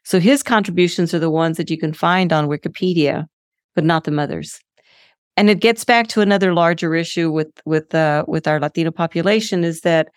So 0.03 0.19
his 0.19 0.43
contributions 0.43 1.13
are 1.13 1.19
the 1.19 1.29
ones 1.31 1.57
that 1.57 1.69
you 1.69 1.77
can 1.77 1.93
find 1.93 2.33
on 2.33 2.47
Wikipedia, 2.49 3.25
but 3.75 3.85
not 3.85 4.03
the 4.03 4.11
mother's. 4.11 4.59
and 5.37 5.49
it 5.49 5.61
gets 5.61 5.83
back 5.85 6.07
to 6.09 6.21
another 6.21 6.53
larger 6.53 6.95
issue 6.95 7.31
with 7.31 7.49
with 7.65 7.93
uh, 7.95 8.23
with 8.27 8.47
our 8.47 8.59
Latino 8.59 8.91
population 8.91 9.63
is 9.63 9.81
that 9.81 10.09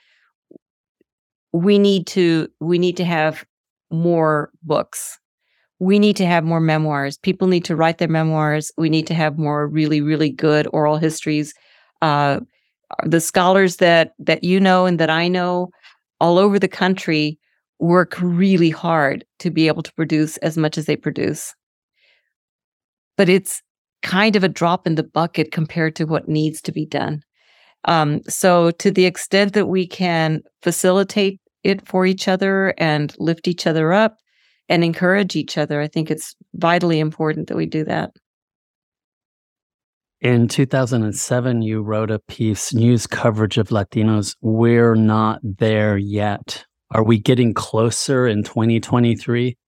we 1.53 1.79
need 1.79 2.07
to 2.09 2.49
we 2.61 2.79
need 2.79 2.96
to 2.96 3.05
have 3.05 3.44
more 3.90 4.51
books. 4.62 5.18
We 5.79 5.99
need 5.99 6.16
to 6.16 6.27
have 6.27 6.44
more 6.44 6.61
memoirs. 6.61 7.18
People 7.18 7.49
need 7.49 7.64
to 7.66 7.77
write 7.77 7.99
their 7.99 8.09
memoirs. 8.09 8.72
We 8.77 8.88
need 8.88 9.07
to 9.09 9.14
have 9.14 9.38
more 9.38 9.66
really 9.66 10.01
really 10.01 10.31
good 10.31 10.66
oral 10.72 10.96
histories. 10.96 11.55
Uh, 12.03 12.40
the 13.05 13.20
scholars 13.20 13.77
that 13.77 14.12
that 14.18 14.44
you 14.44 14.61
know 14.61 14.87
and 14.87 14.99
that 14.99 15.11
I 15.11 15.29
know 15.29 15.70
all 16.20 16.38
over 16.38 16.59
the 16.59 16.68
country 16.68 17.38
work 17.79 18.16
really 18.20 18.70
hard 18.70 19.25
to 19.38 19.51
be 19.51 19.68
able 19.68 19.83
to 19.83 19.92
produce 19.94 20.37
as 20.38 20.57
much 20.57 20.79
as 20.79 20.87
they 20.87 20.96
produce. 20.96 21.55
But 23.16 23.29
it's 23.29 23.62
kind 24.03 24.37
of 24.37 24.44
a 24.44 24.49
drop 24.49 24.87
in 24.87 24.94
the 24.94 25.03
bucket 25.03 25.53
compared 25.53 25.96
to 25.96 26.05
what 26.05 26.29
needs 26.29 26.61
to 26.62 26.72
be 26.72 26.87
done. 26.87 27.22
Um, 27.85 28.22
so, 28.29 28.70
to 28.72 28.90
the 28.90 29.05
extent 29.05 29.53
that 29.55 29.66
we 29.66 29.87
can 29.87 30.42
facilitate 30.62 31.40
it 31.66 31.87
for 31.87 32.07
each 32.07 32.29
other 32.29 32.72
and 32.79 33.14
lift 33.18 33.48
each 33.48 33.66
other 33.66 33.92
up 33.92 34.18
and 34.68 34.85
encourage 34.85 35.37
each 35.37 35.59
other, 35.59 35.81
I 35.81 35.88
think 35.88 36.11
it's 36.11 36.35
vitally 36.55 37.00
important 37.00 37.48
that 37.48 37.57
we 37.57 37.66
do 37.66 37.85
that. 37.85 38.12
In 40.20 40.48
2007, 40.48 41.62
you 41.62 41.83
wrote 41.83 42.11
a 42.11 42.18
piece, 42.20 42.72
News 42.72 43.07
Coverage 43.07 43.59
of 43.59 43.68
Latinos. 43.68 44.35
We're 44.40 44.94
not 44.94 45.40
there 45.42 45.98
yet. 45.98 46.64
Are 46.92 47.05
we 47.05 47.18
getting 47.18 47.52
closer 47.52 48.26
in 48.26 48.42
2023? 48.42 49.59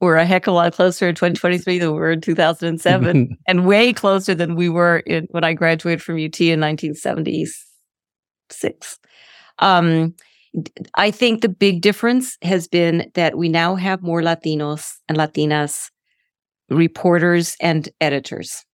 We're 0.00 0.16
a 0.16 0.26
heck 0.26 0.46
of 0.46 0.52
a 0.52 0.56
lot 0.56 0.72
closer 0.72 1.08
in 1.08 1.14
2023 1.14 1.78
than 1.78 1.92
we 1.92 1.98
were 1.98 2.12
in 2.12 2.20
2007, 2.20 3.36
and 3.46 3.66
way 3.66 3.92
closer 3.92 4.34
than 4.34 4.56
we 4.56 4.68
were 4.68 4.98
in, 4.98 5.26
when 5.30 5.44
I 5.44 5.54
graduated 5.54 6.02
from 6.02 6.16
UT 6.16 6.40
in 6.40 6.60
1976. 6.60 8.98
Um, 9.60 10.14
I 10.94 11.10
think 11.10 11.40
the 11.40 11.48
big 11.48 11.82
difference 11.82 12.36
has 12.42 12.68
been 12.68 13.10
that 13.14 13.36
we 13.36 13.48
now 13.48 13.74
have 13.74 14.02
more 14.02 14.22
Latinos 14.22 14.92
and 15.08 15.18
Latinas 15.18 15.90
reporters 16.70 17.56
and 17.60 17.88
editors 18.00 18.64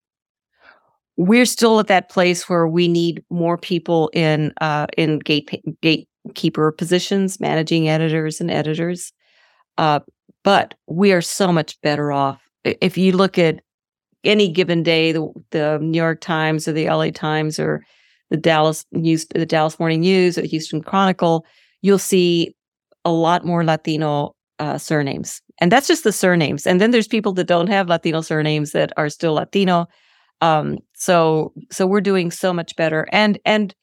we're 1.17 1.45
still 1.45 1.79
at 1.79 1.87
that 1.87 2.09
place 2.09 2.49
where 2.49 2.67
we 2.67 2.87
need 2.87 3.23
more 3.29 3.57
people 3.57 4.09
in 4.13 4.53
uh, 4.59 4.87
in 4.97 5.19
gate 5.19 5.49
gatekeeper 5.81 6.71
positions, 6.73 7.39
managing 7.39 7.87
editors 7.87 8.41
and 8.41 8.51
editors. 8.51 9.13
Uh, 9.77 9.99
but 10.43 10.73
we 10.87 11.11
are 11.11 11.21
so 11.21 11.51
much 11.51 11.79
better 11.81 12.11
off 12.11 12.41
if 12.65 12.97
you 12.97 13.11
look 13.11 13.37
at 13.37 13.61
any 14.23 14.49
given 14.51 14.81
day, 14.81 15.11
the, 15.11 15.31
the 15.51 15.77
New 15.79 15.97
York 15.97 16.19
Times 16.19 16.67
or 16.67 16.73
the 16.73 16.89
LA 16.89 17.11
Times 17.11 17.59
or 17.59 17.85
the 18.31 18.37
Dallas 18.37 18.85
News, 18.91 19.27
the 19.27 19.45
Dallas 19.45 19.79
Morning 19.79 20.01
News 20.01 20.37
or 20.37 20.41
the 20.41 20.47
Houston 20.47 20.81
Chronicle, 20.81 21.45
you'll 21.85 21.99
see 21.99 22.55
a 23.05 23.11
lot 23.11 23.45
more 23.45 23.63
Latino 23.63 24.35
uh, 24.59 24.77
surnames, 24.77 25.41
and 25.59 25.71
that's 25.71 25.87
just 25.87 26.03
the 26.03 26.11
surnames. 26.11 26.65
And 26.67 26.81
then 26.81 26.91
there's 26.91 27.07
people 27.07 27.33
that 27.33 27.47
don't 27.47 27.67
have 27.67 27.89
Latino 27.89 28.21
surnames 28.21 28.71
that 28.71 28.91
are 28.97 29.09
still 29.09 29.33
Latino 29.33 29.87
um, 30.41 30.77
so 30.93 31.53
so 31.71 31.87
we're 31.87 32.01
doing 32.01 32.31
so 32.31 32.53
much 32.53 32.75
better. 32.75 33.07
And 33.11 33.39
and 33.45 33.73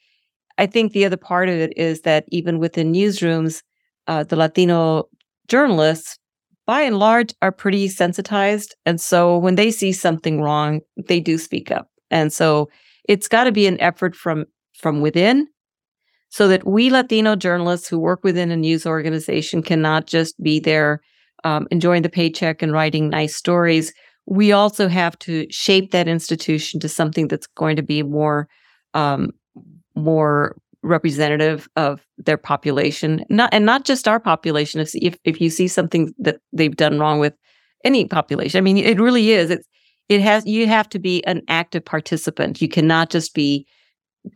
I 0.58 0.66
think 0.66 0.92
the 0.92 1.04
other 1.04 1.16
part 1.16 1.48
of 1.48 1.56
it 1.56 1.72
is 1.76 2.02
that 2.02 2.24
even 2.28 2.58
within 2.58 2.92
newsrooms, 2.92 3.62
uh, 4.06 4.24
the 4.24 4.36
Latino 4.36 5.08
journalists, 5.48 6.18
by 6.66 6.82
and 6.82 6.98
large, 6.98 7.34
are 7.42 7.52
pretty 7.52 7.88
sensitized. 7.88 8.74
And 8.86 9.00
so 9.00 9.38
when 9.38 9.54
they 9.54 9.70
see 9.70 9.92
something 9.92 10.40
wrong, 10.42 10.80
they 11.08 11.20
do 11.20 11.38
speak 11.38 11.70
up. 11.70 11.88
And 12.10 12.32
so 12.32 12.68
it's 13.08 13.28
got 13.28 13.44
to 13.44 13.52
be 13.52 13.66
an 13.66 13.80
effort 13.80 14.14
from 14.14 14.44
from 14.78 15.00
within 15.00 15.48
so 16.32 16.48
that 16.48 16.66
we 16.66 16.90
Latino 16.90 17.36
journalists 17.36 17.86
who 17.86 17.98
work 17.98 18.24
within 18.24 18.50
a 18.50 18.56
news 18.56 18.86
organization 18.86 19.62
cannot 19.62 20.06
just 20.06 20.42
be 20.42 20.58
there 20.58 21.02
um, 21.44 21.68
enjoying 21.70 22.00
the 22.00 22.08
paycheck 22.08 22.62
and 22.62 22.72
writing 22.72 23.10
nice 23.10 23.36
stories. 23.36 23.92
We 24.24 24.50
also 24.50 24.88
have 24.88 25.18
to 25.20 25.46
shape 25.50 25.90
that 25.90 26.08
institution 26.08 26.80
to 26.80 26.88
something 26.88 27.28
that's 27.28 27.46
going 27.48 27.76
to 27.76 27.82
be 27.82 28.02
more 28.02 28.48
um, 28.94 29.32
more 29.94 30.56
representative 30.82 31.68
of 31.76 32.00
their 32.16 32.38
population. 32.38 33.26
Not 33.28 33.50
and 33.52 33.66
not 33.66 33.84
just 33.84 34.08
our 34.08 34.18
population. 34.18 34.80
If, 34.80 35.18
if 35.24 35.38
you 35.38 35.50
see 35.50 35.68
something 35.68 36.14
that 36.18 36.40
they've 36.54 36.74
done 36.74 36.98
wrong 36.98 37.20
with 37.20 37.34
any 37.84 38.06
population 38.06 38.58
i 38.58 38.62
mean 38.62 38.78
it 38.78 38.98
really 38.98 39.32
is. 39.32 39.50
It's 39.50 39.68
it 40.08 40.22
has 40.22 40.46
you 40.46 40.66
have 40.66 40.88
to 40.90 40.98
be 40.98 41.22
an 41.26 41.42
active 41.48 41.84
participant. 41.84 42.62
You 42.62 42.68
cannot 42.68 43.10
just 43.10 43.34
be 43.34 43.66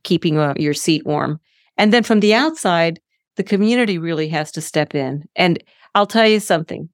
keeping 0.02 0.36
uh, 0.36 0.52
your 0.58 0.74
seat 0.74 1.06
warm 1.06 1.40
and 1.78 1.92
then 1.92 2.02
from 2.02 2.20
the 2.20 2.34
outside 2.34 3.00
the 3.36 3.42
community 3.42 3.98
really 3.98 4.28
has 4.28 4.50
to 4.52 4.60
step 4.60 4.94
in 4.94 5.24
and 5.36 5.62
i'll 5.94 6.06
tell 6.06 6.26
you 6.26 6.40
something 6.40 6.88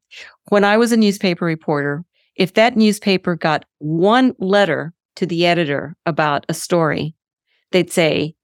when 0.49 0.65
i 0.65 0.77
was 0.77 0.93
a 0.93 0.97
newspaper 0.97 1.45
reporter 1.45 2.05
if 2.37 2.55
that 2.55 2.77
newspaper 2.77 3.37
got 3.37 3.65
one 3.79 4.35
letter 4.39 4.95
to 5.17 5.27
the 5.27 5.47
editor 5.47 5.97
about 6.07 6.47
a 6.49 6.55
story, 6.55 7.15
they'd 7.71 7.93
say, 7.93 8.35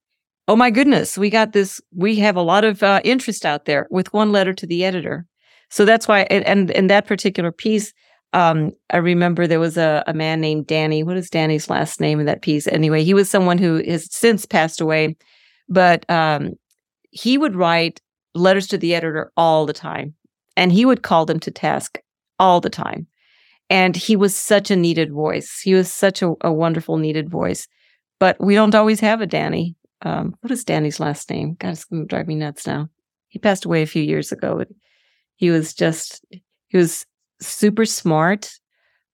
Oh 0.46 0.56
my 0.56 0.70
goodness, 0.70 1.18
we 1.18 1.28
got 1.28 1.52
this. 1.52 1.78
We 1.94 2.16
have 2.16 2.36
a 2.36 2.42
lot 2.42 2.64
of 2.64 2.82
uh, 2.82 3.02
interest 3.04 3.44
out 3.44 3.66
there 3.66 3.86
with 3.90 4.10
one 4.14 4.32
letter 4.32 4.54
to 4.54 4.66
the 4.66 4.82
editor. 4.82 5.26
So 5.68 5.84
that's 5.84 6.08
why, 6.08 6.20
and 6.30 6.70
in 6.70 6.86
that 6.86 7.06
particular 7.06 7.52
piece, 7.52 7.92
um, 8.32 8.72
I 8.88 8.96
remember 8.96 9.46
there 9.46 9.60
was 9.60 9.76
a, 9.76 10.02
a 10.06 10.14
man 10.14 10.40
named 10.40 10.66
Danny. 10.66 11.02
What 11.02 11.18
is 11.18 11.28
Danny's 11.28 11.68
last 11.68 12.00
name 12.00 12.18
in 12.18 12.24
that 12.26 12.40
piece? 12.40 12.66
Anyway, 12.66 13.04
he 13.04 13.12
was 13.12 13.28
someone 13.28 13.58
who 13.58 13.82
has 13.86 14.10
since 14.10 14.46
passed 14.46 14.80
away, 14.80 15.18
but 15.68 16.08
um, 16.10 16.52
he 17.10 17.38
would 17.38 17.54
write 17.54 18.00
letters 18.34 18.66
to 18.68 18.78
the 18.78 18.94
editor 18.94 19.32
all 19.36 19.66
the 19.66 19.72
time, 19.72 20.14
and 20.56 20.72
he 20.72 20.84
would 20.84 21.02
call 21.02 21.26
them 21.26 21.40
to 21.40 21.50
task 21.50 21.98
all 22.38 22.60
the 22.60 22.70
time. 22.70 23.06
And 23.70 23.96
he 23.96 24.16
was 24.16 24.34
such 24.34 24.70
a 24.70 24.76
needed 24.76 25.12
voice. 25.12 25.60
He 25.60 25.74
was 25.74 25.92
such 25.92 26.22
a, 26.22 26.34
a 26.40 26.52
wonderful 26.52 26.96
needed 26.96 27.28
voice. 27.28 27.68
But 28.18 28.36
we 28.40 28.54
don't 28.54 28.74
always 28.74 29.00
have 29.00 29.20
a 29.20 29.26
Danny. 29.26 29.76
Um, 30.02 30.34
what 30.40 30.50
is 30.50 30.64
Danny's 30.64 31.00
last 31.00 31.28
name? 31.30 31.56
God, 31.58 31.70
it's 31.70 31.84
going 31.84 32.02
to 32.02 32.08
drive 32.08 32.26
me 32.26 32.34
nuts 32.34 32.66
now. 32.66 32.88
He 33.28 33.38
passed 33.38 33.64
away 33.64 33.82
a 33.82 33.86
few 33.86 34.02
years 34.02 34.32
ago. 34.32 34.64
He 35.36 35.50
was 35.50 35.74
just, 35.74 36.24
he 36.68 36.76
was 36.76 37.04
super 37.40 37.84
smart, 37.84 38.50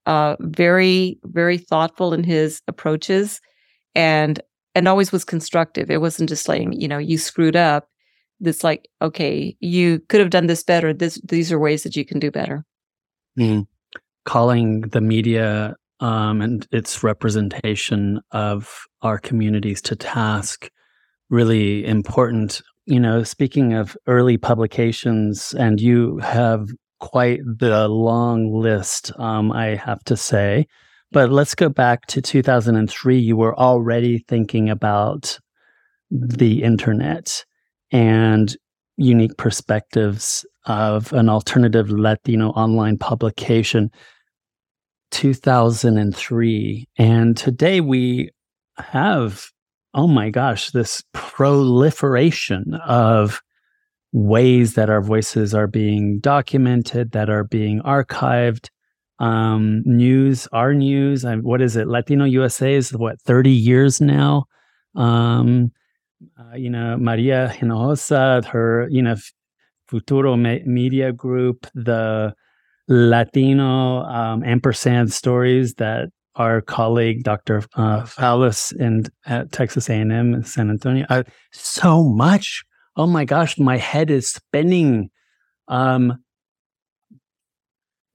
uh, 0.06 0.36
very, 0.40 1.18
very 1.24 1.58
thoughtful 1.58 2.14
in 2.14 2.22
his 2.22 2.62
approaches 2.68 3.40
and, 3.94 4.40
and 4.74 4.88
always 4.88 5.12
was 5.12 5.24
constructive. 5.24 5.90
It 5.90 6.00
wasn't 6.00 6.28
just 6.28 6.48
like, 6.48 6.66
you 6.70 6.88
know, 6.88 6.98
you 6.98 7.18
screwed 7.18 7.56
up. 7.56 7.88
It's 8.40 8.64
like, 8.64 8.88
okay, 9.00 9.56
you 9.60 10.00
could 10.08 10.20
have 10.20 10.30
done 10.30 10.46
this 10.46 10.62
better. 10.62 10.92
This, 10.92 11.20
these 11.24 11.52
are 11.52 11.58
ways 11.58 11.82
that 11.84 11.96
you 11.96 12.04
can 12.04 12.18
do 12.18 12.30
better. 12.30 12.64
Mm 13.38 13.66
calling 14.24 14.82
the 14.82 15.00
media 15.00 15.76
um, 16.00 16.40
and 16.40 16.66
its 16.72 17.02
representation 17.02 18.20
of 18.32 18.84
our 19.02 19.18
communities 19.18 19.80
to 19.82 19.96
task 19.96 20.70
really 21.30 21.84
important. 21.86 22.60
You 22.86 23.00
know, 23.00 23.22
speaking 23.22 23.72
of 23.72 23.96
early 24.06 24.36
publications, 24.36 25.54
and 25.54 25.80
you 25.80 26.18
have 26.18 26.68
quite 27.00 27.40
the 27.44 27.88
long 27.88 28.52
list, 28.52 29.12
um, 29.18 29.52
I 29.52 29.74
have 29.76 30.04
to 30.04 30.16
say. 30.16 30.66
But 31.14 31.30
let's 31.30 31.54
go 31.54 31.68
back 31.68 32.06
to 32.08 32.20
2003. 32.20 33.16
You 33.16 33.36
were 33.36 33.56
already 33.56 34.18
thinking 34.18 34.68
about 34.68 35.38
the 36.10 36.64
internet 36.64 37.44
and 37.92 38.54
unique 38.96 39.36
perspectives 39.36 40.44
of 40.66 41.12
an 41.12 41.28
alternative 41.28 41.88
Latino 41.88 42.48
online 42.50 42.98
publication. 42.98 43.92
2003. 45.12 46.88
And 46.98 47.36
today 47.36 47.80
we 47.80 48.30
have, 48.78 49.50
oh 49.94 50.08
my 50.08 50.30
gosh, 50.30 50.72
this 50.72 51.04
proliferation 51.12 52.74
of 52.84 53.40
ways 54.10 54.74
that 54.74 54.90
our 54.90 55.00
voices 55.00 55.54
are 55.54 55.68
being 55.68 56.18
documented, 56.18 57.12
that 57.12 57.30
are 57.30 57.44
being 57.44 57.80
archived. 57.82 58.70
Um, 59.18 59.82
news, 59.86 60.48
our 60.52 60.74
news, 60.74 61.24
what 61.24 61.60
is 61.62 61.76
it? 61.76 61.86
Latino 61.86 62.24
USA 62.24 62.74
is 62.74 62.92
what, 62.92 63.20
30 63.20 63.50
years 63.50 64.00
now? 64.00 64.46
Um, 64.94 65.70
uh, 66.38 66.56
you 66.56 66.70
know, 66.70 66.96
Maria 66.96 67.52
Hinojosa, 67.54 68.44
her, 68.46 68.88
you 68.90 69.02
know, 69.02 69.16
Futuro 69.88 70.36
Media 70.36 71.12
Group, 71.12 71.66
the 71.74 72.34
Latino 72.88 74.02
um, 74.02 74.42
ampersand 74.44 75.12
stories 75.12 75.74
that 75.74 76.08
our 76.36 76.60
colleague 76.60 77.22
Dr. 77.22 77.62
Uh, 77.76 78.02
Fowlis 78.02 78.74
in 78.76 79.04
at 79.26 79.52
Texas 79.52 79.88
A&M 79.88 80.10
in 80.12 80.44
San 80.44 80.70
Antonio. 80.70 81.06
Uh, 81.08 81.22
so 81.52 82.02
much. 82.02 82.64
Oh 82.96 83.06
my 83.06 83.24
gosh, 83.24 83.58
my 83.58 83.76
head 83.76 84.10
is 84.10 84.30
spinning. 84.30 85.10
Um, 85.68 86.23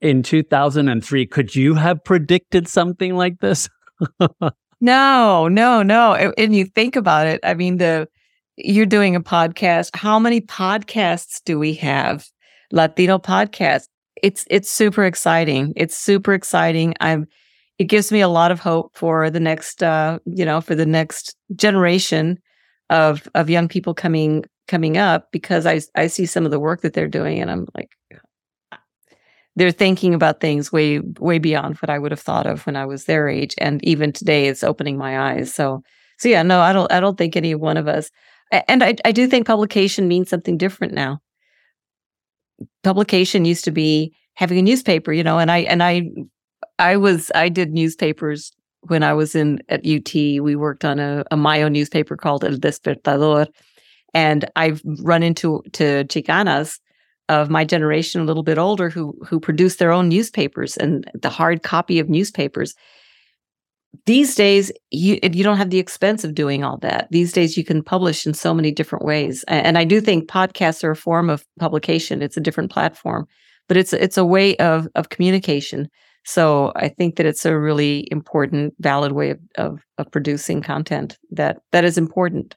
in 0.00 0.22
2003, 0.22 1.26
could 1.26 1.54
you 1.54 1.74
have 1.74 2.02
predicted 2.04 2.68
something 2.68 3.16
like 3.16 3.40
this? 3.40 3.68
no, 4.80 5.48
no, 5.48 5.82
no. 5.82 6.14
And, 6.14 6.54
you 6.54 6.64
think 6.64 6.96
about 6.96 7.26
it. 7.26 7.40
I 7.42 7.54
mean, 7.54 7.76
the 7.76 8.08
you're 8.56 8.86
doing 8.86 9.16
a 9.16 9.20
podcast. 9.20 9.90
How 9.94 10.18
many 10.18 10.40
podcasts 10.40 11.42
do 11.44 11.58
we 11.58 11.74
have? 11.74 12.26
Latino 12.72 13.18
podcasts. 13.18 13.88
It's 14.22 14.44
it's 14.50 14.70
super 14.70 15.04
exciting. 15.04 15.72
It's 15.76 15.96
super 15.96 16.32
exciting. 16.32 16.94
I'm 17.00 17.26
it 17.78 17.84
gives 17.84 18.12
me 18.12 18.20
a 18.20 18.28
lot 18.28 18.52
of 18.52 18.60
hope 18.60 18.94
for 18.94 19.30
the 19.30 19.40
next 19.40 19.82
uh, 19.82 20.18
you 20.26 20.44
know, 20.44 20.60
for 20.60 20.74
the 20.74 20.86
next 20.86 21.34
generation 21.56 22.38
of 22.90 23.28
of 23.34 23.48
young 23.50 23.68
people 23.68 23.94
coming 23.94 24.44
coming 24.68 24.98
up 24.98 25.28
because 25.32 25.66
I 25.66 25.80
I 25.94 26.06
see 26.06 26.26
some 26.26 26.44
of 26.44 26.50
the 26.50 26.60
work 26.60 26.82
that 26.82 26.92
they're 26.92 27.08
doing 27.08 27.40
and 27.40 27.50
I'm 27.50 27.66
like 27.74 27.90
they're 29.60 29.70
thinking 29.70 30.14
about 30.14 30.40
things 30.40 30.72
way 30.72 31.00
way 31.18 31.38
beyond 31.38 31.76
what 31.76 31.90
I 31.90 31.98
would 31.98 32.12
have 32.12 32.20
thought 32.20 32.46
of 32.46 32.64
when 32.64 32.76
I 32.76 32.86
was 32.86 33.04
their 33.04 33.28
age 33.28 33.54
and 33.58 33.84
even 33.84 34.10
today 34.10 34.46
it's 34.46 34.64
opening 34.64 34.96
my 34.96 35.32
eyes. 35.32 35.54
So 35.54 35.82
so 36.18 36.30
yeah, 36.30 36.42
no, 36.42 36.60
I 36.60 36.72
don't 36.72 36.90
I 36.90 36.98
don't 36.98 37.18
think 37.18 37.36
any 37.36 37.54
one 37.54 37.76
of 37.76 37.86
us 37.86 38.10
and 38.50 38.82
I, 38.82 38.96
I 39.04 39.12
do 39.12 39.26
think 39.26 39.46
publication 39.46 40.08
means 40.08 40.30
something 40.30 40.56
different 40.56 40.94
now. 40.94 41.20
Publication 42.82 43.44
used 43.44 43.64
to 43.66 43.70
be 43.70 44.14
having 44.32 44.58
a 44.58 44.62
newspaper, 44.62 45.12
you 45.12 45.22
know, 45.22 45.38
and 45.38 45.50
I 45.50 45.58
and 45.58 45.82
I 45.82 46.10
I 46.78 46.96
was 46.96 47.30
I 47.34 47.50
did 47.50 47.74
newspapers 47.74 48.52
when 48.84 49.02
I 49.02 49.12
was 49.12 49.34
in 49.34 49.60
at 49.68 49.86
UT. 49.86 50.14
We 50.14 50.56
worked 50.56 50.86
on 50.86 50.98
a, 50.98 51.22
a 51.30 51.36
Mayo 51.36 51.68
newspaper 51.68 52.16
called 52.16 52.44
El 52.44 52.52
Despertador, 52.52 53.46
and 54.14 54.50
I've 54.56 54.80
run 55.02 55.22
into 55.22 55.62
to 55.74 56.04
Chicanas 56.06 56.78
of 57.30 57.48
my 57.48 57.64
generation, 57.64 58.20
a 58.20 58.24
little 58.24 58.42
bit 58.42 58.58
older, 58.58 58.90
who 58.90 59.14
who 59.26 59.40
produce 59.40 59.76
their 59.76 59.92
own 59.92 60.08
newspapers 60.08 60.76
and 60.76 61.10
the 61.14 61.30
hard 61.30 61.62
copy 61.62 61.98
of 61.98 62.10
newspapers. 62.10 62.74
These 64.06 64.34
days 64.34 64.70
you 64.90 65.18
you 65.22 65.42
don't 65.42 65.56
have 65.56 65.70
the 65.70 65.78
expense 65.78 66.24
of 66.24 66.34
doing 66.34 66.64
all 66.64 66.78
that. 66.78 67.08
These 67.10 67.32
days 67.32 67.56
you 67.56 67.64
can 67.64 67.82
publish 67.82 68.26
in 68.26 68.34
so 68.34 68.52
many 68.52 68.70
different 68.70 69.04
ways. 69.04 69.44
And 69.48 69.78
i 69.78 69.84
do 69.84 70.00
think 70.00 70.28
podcasts 70.28 70.84
are 70.84 70.92
a 70.92 70.96
form 70.96 71.30
of 71.30 71.44
publication. 71.58 72.22
It's 72.22 72.36
a 72.36 72.40
different 72.40 72.70
platform 72.70 73.26
but 73.70 73.76
it's 73.76 73.92
it's 73.92 74.18
a 74.18 74.24
way 74.24 74.56
of 74.56 74.88
of 74.96 75.10
communication. 75.10 75.88
So 76.24 76.72
i 76.74 76.88
think 76.88 77.14
that 77.16 77.24
it's 77.24 77.46
a 77.46 77.56
really 77.56 78.08
important 78.10 78.74
valid 78.80 79.12
way 79.12 79.30
of 79.30 79.38
of, 79.56 79.78
of 79.96 80.10
producing 80.10 80.60
content 80.60 81.16
that 81.30 81.58
that 81.70 81.84
is 81.84 81.96
important. 81.96 82.56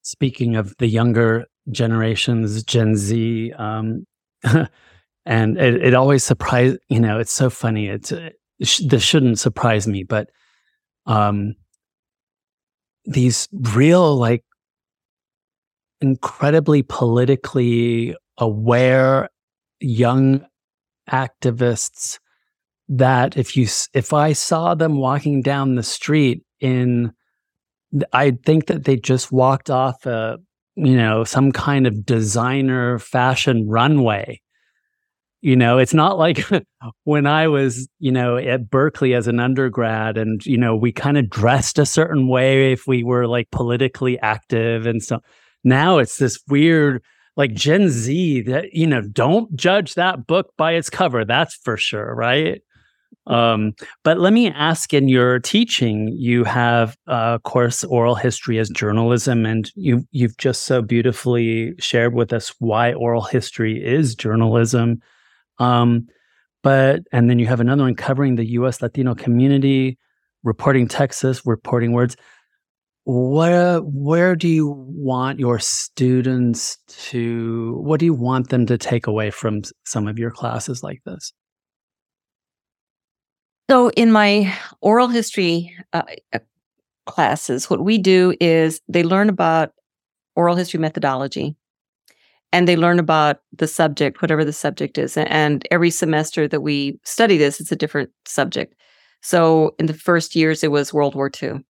Speaking 0.00 0.56
of 0.56 0.74
the 0.78 0.88
younger 0.88 1.44
generations 1.70 2.62
gen 2.62 2.96
z 2.96 3.52
um 3.58 4.06
and 5.26 5.58
it, 5.58 5.82
it 5.82 5.94
always 5.94 6.22
surprised 6.22 6.78
you 6.88 7.00
know 7.00 7.18
it's 7.18 7.32
so 7.32 7.48
funny 7.48 7.88
it's 7.88 8.12
this 8.58 9.02
shouldn't 9.02 9.38
surprise 9.38 9.86
me, 9.86 10.04
but 10.04 10.30
um, 11.06 11.54
these 13.04 13.48
real, 13.52 14.16
like, 14.16 14.44
incredibly 16.00 16.82
politically 16.82 18.14
aware 18.38 19.28
young 19.80 20.44
activists 21.10 22.18
that 22.88 23.36
if 23.36 23.56
you 23.56 23.66
if 23.94 24.12
I 24.12 24.32
saw 24.34 24.74
them 24.74 24.96
walking 24.96 25.40
down 25.40 25.74
the 25.74 25.82
street 25.82 26.42
in 26.60 27.12
I 28.12 28.32
think 28.44 28.66
that 28.66 28.84
they 28.84 28.96
just 28.96 29.32
walked 29.32 29.70
off 29.70 30.04
a 30.04 30.38
you 30.76 30.96
know 30.96 31.24
some 31.24 31.52
kind 31.52 31.86
of 31.86 32.04
designer 32.04 32.98
fashion 32.98 33.68
runway. 33.68 34.40
You 35.40 35.56
know 35.56 35.76
it's 35.76 35.92
not 35.92 36.16
like 36.16 36.42
when 37.04 37.26
i 37.26 37.46
was 37.46 37.86
you 37.98 38.10
know 38.10 38.38
at 38.38 38.70
berkeley 38.70 39.12
as 39.12 39.28
an 39.28 39.40
undergrad 39.40 40.16
and 40.16 40.44
you 40.46 40.56
know 40.56 40.74
we 40.74 40.90
kind 40.90 41.18
of 41.18 41.28
dressed 41.28 41.78
a 41.78 41.84
certain 41.84 42.28
way 42.28 42.72
if 42.72 42.86
we 42.86 43.04
were 43.04 43.26
like 43.26 43.50
politically 43.50 44.18
active 44.20 44.86
and 44.86 45.02
so 45.02 45.20
now 45.62 45.98
it's 45.98 46.16
this 46.16 46.40
weird 46.48 47.02
like 47.36 47.52
gen 47.52 47.90
z 47.90 48.40
that 48.40 48.72
you 48.72 48.86
know 48.86 49.02
don't 49.02 49.54
judge 49.54 49.96
that 49.96 50.26
book 50.26 50.54
by 50.56 50.72
its 50.72 50.88
cover 50.88 51.26
that's 51.26 51.54
for 51.56 51.76
sure 51.76 52.14
right 52.14 52.62
um, 53.26 53.72
but 54.02 54.18
let 54.18 54.32
me 54.32 54.48
ask 54.48 54.92
in 54.92 55.08
your 55.08 55.38
teaching 55.38 56.08
you 56.08 56.44
have 56.44 56.96
a 57.06 57.40
course 57.44 57.84
oral 57.84 58.14
history 58.14 58.58
as 58.58 58.68
journalism 58.68 59.46
and 59.46 59.70
you 59.74 60.06
you've 60.10 60.36
just 60.36 60.64
so 60.64 60.82
beautifully 60.82 61.74
shared 61.78 62.14
with 62.14 62.32
us 62.32 62.54
why 62.58 62.92
oral 62.92 63.22
history 63.22 63.82
is 63.84 64.14
journalism 64.14 65.00
um, 65.58 66.06
but 66.62 67.02
and 67.12 67.28
then 67.28 67.38
you 67.38 67.46
have 67.46 67.60
another 67.60 67.82
one 67.82 67.94
covering 67.94 68.36
the 68.36 68.46
U.S. 68.52 68.80
Latino 68.80 69.14
community, 69.14 69.98
reporting 70.42 70.88
Texas, 70.88 71.42
reporting 71.44 71.92
words. 71.92 72.16
Where 73.04 73.80
where 73.80 74.34
do 74.34 74.48
you 74.48 74.74
want 74.88 75.38
your 75.38 75.58
students 75.58 76.78
to? 77.10 77.78
What 77.82 78.00
do 78.00 78.06
you 78.06 78.14
want 78.14 78.48
them 78.48 78.64
to 78.66 78.78
take 78.78 79.06
away 79.06 79.30
from 79.30 79.60
some 79.84 80.08
of 80.08 80.18
your 80.18 80.30
classes 80.30 80.82
like 80.82 81.02
this? 81.04 81.34
So, 83.70 83.90
in 83.90 84.12
my 84.12 84.54
oral 84.80 85.08
history 85.08 85.74
uh, 85.92 86.02
uh 86.32 86.38
classes, 87.06 87.68
what 87.68 87.84
we 87.84 87.98
do 87.98 88.34
is 88.40 88.80
they 88.88 89.02
learn 89.02 89.28
about 89.28 89.72
oral 90.36 90.56
history 90.56 90.80
methodology 90.80 91.56
and 92.52 92.68
they 92.68 92.76
learn 92.76 92.98
about 92.98 93.40
the 93.52 93.66
subject, 93.66 94.22
whatever 94.22 94.44
the 94.44 94.52
subject 94.52 94.96
is. 94.96 95.16
And 95.16 95.66
every 95.70 95.90
semester 95.90 96.46
that 96.48 96.60
we 96.60 96.98
study 97.04 97.36
this, 97.36 97.60
it's 97.60 97.72
a 97.72 97.76
different 97.76 98.10
subject. 98.26 98.74
So 99.22 99.74
in 99.78 99.86
the 99.86 99.94
first 99.94 100.36
years, 100.36 100.62
it 100.62 100.70
was 100.70 100.94
World 100.94 101.14
War 101.14 101.30
II. 101.42 101.64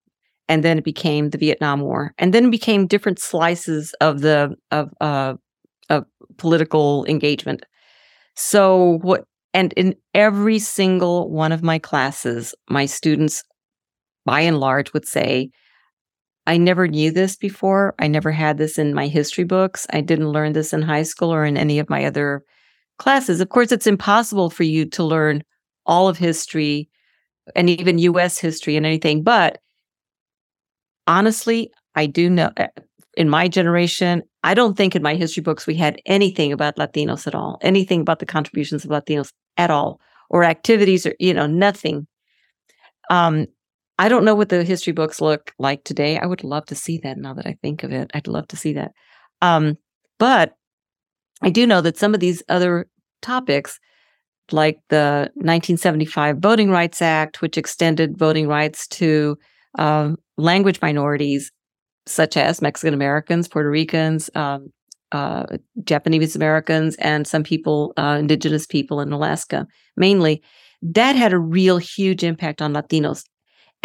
And 0.47 0.63
then 0.63 0.77
it 0.77 0.83
became 0.83 1.31
the 1.31 1.39
Vietnam 1.39 1.81
War. 1.81 2.13
And 2.19 2.33
then 2.33 2.45
it 2.45 2.51
became 2.51 2.85
different 2.85 3.17
slices 3.19 3.95
of 3.99 4.21
the 4.21 4.55
of 4.71 4.91
uh 5.01 5.35
of 5.89 6.05
political 6.37 7.05
engagement. 7.05 7.65
So 8.35 8.99
what 9.01 9.25
and 9.55 9.71
in 9.73 9.95
every 10.13 10.59
single 10.59 11.31
one 11.31 11.53
of 11.53 11.63
my 11.63 11.79
classes, 11.79 12.53
my 12.69 12.85
students 12.85 13.41
by 14.25 14.41
and 14.41 14.59
large 14.59 14.91
would 14.91 15.07
say, 15.07 15.49
I 16.45 16.57
never 16.57 16.89
knew 16.89 17.09
this 17.09 17.37
before. 17.37 17.95
I 17.97 18.07
never 18.07 18.31
had 18.31 18.57
this 18.57 18.77
in 18.77 18.93
my 18.93 19.07
history 19.07 19.45
books. 19.45 19.87
I 19.91 20.01
didn't 20.01 20.33
learn 20.33 20.51
this 20.51 20.73
in 20.73 20.81
high 20.81 21.03
school 21.03 21.33
or 21.33 21.45
in 21.45 21.55
any 21.55 21.79
of 21.79 21.89
my 21.89 22.03
other 22.03 22.43
classes. 22.99 23.39
Of 23.39 23.47
course, 23.47 23.71
it's 23.71 23.87
impossible 23.87 24.49
for 24.49 24.63
you 24.63 24.85
to 24.87 25.05
learn 25.05 25.41
all 25.85 26.09
of 26.09 26.17
history 26.17 26.89
and 27.55 27.69
even 27.69 27.97
US 27.99 28.37
history 28.37 28.75
and 28.75 28.85
anything. 28.85 29.23
But 29.23 29.59
honestly, 31.07 31.71
I 31.95 32.07
do 32.07 32.29
know 32.29 32.51
eh, 32.57 32.67
in 33.17 33.29
my 33.29 33.47
generation, 33.47 34.21
I 34.43 34.53
don't 34.53 34.75
think 34.75 34.95
in 34.95 35.01
my 35.01 35.15
history 35.15 35.41
books 35.41 35.65
we 35.65 35.75
had 35.75 36.01
anything 36.05 36.51
about 36.51 36.77
Latinos 36.77 37.27
at 37.27 37.35
all, 37.35 37.57
anything 37.61 38.01
about 38.01 38.19
the 38.19 38.25
contributions 38.25 38.83
of 38.83 38.91
Latinos 38.91 39.31
at 39.57 39.71
all, 39.71 39.99
or 40.29 40.43
activities 40.43 41.05
or, 41.05 41.15
you 41.19 41.33
know, 41.33 41.47
nothing. 41.47 42.07
Um, 43.09 43.47
I 43.97 44.09
don't 44.09 44.25
know 44.25 44.35
what 44.35 44.49
the 44.49 44.63
history 44.63 44.93
books 44.93 45.21
look 45.21 45.53
like 45.57 45.83
today. 45.83 46.19
I 46.19 46.25
would 46.25 46.43
love 46.43 46.65
to 46.65 46.75
see 46.75 46.97
that 46.99 47.17
now 47.17 47.33
that 47.33 47.45
I 47.45 47.57
think 47.61 47.83
of 47.83 47.91
it. 47.91 48.11
I'd 48.13 48.27
love 48.27 48.47
to 48.49 48.57
see 48.57 48.73
that. 48.73 48.91
Um, 49.41 49.77
but 50.19 50.53
I 51.41 51.49
do 51.49 51.65
know 51.65 51.81
that 51.81 51.97
some 51.97 52.13
of 52.13 52.19
these 52.19 52.43
other 52.49 52.87
topics, 53.21 53.79
like 54.51 54.79
the 54.89 55.31
1975 55.35 56.37
Voting 56.39 56.69
Rights 56.69 57.01
Act, 57.01 57.41
which 57.41 57.57
extended 57.57 58.17
voting 58.17 58.47
rights 58.47 58.87
to 58.87 59.37
uh, 59.79 60.11
language 60.37 60.81
minorities 60.81 61.51
such 62.07 62.37
as 62.37 62.61
Mexican 62.61 62.93
Americans, 62.93 63.47
Puerto 63.47 63.69
Ricans, 63.69 64.29
um, 64.35 64.71
uh, 65.11 65.45
Japanese 65.83 66.35
Americans, 66.35 66.95
and 66.97 67.27
some 67.27 67.43
people, 67.43 67.93
uh, 67.97 68.17
indigenous 68.19 68.65
people 68.65 68.99
in 69.01 69.11
Alaska, 69.11 69.67
mainly, 69.97 70.41
that 70.81 71.15
had 71.15 71.33
a 71.33 71.39
real 71.39 71.77
huge 71.77 72.23
impact 72.23 72.61
on 72.61 72.73
Latinos 72.73 73.23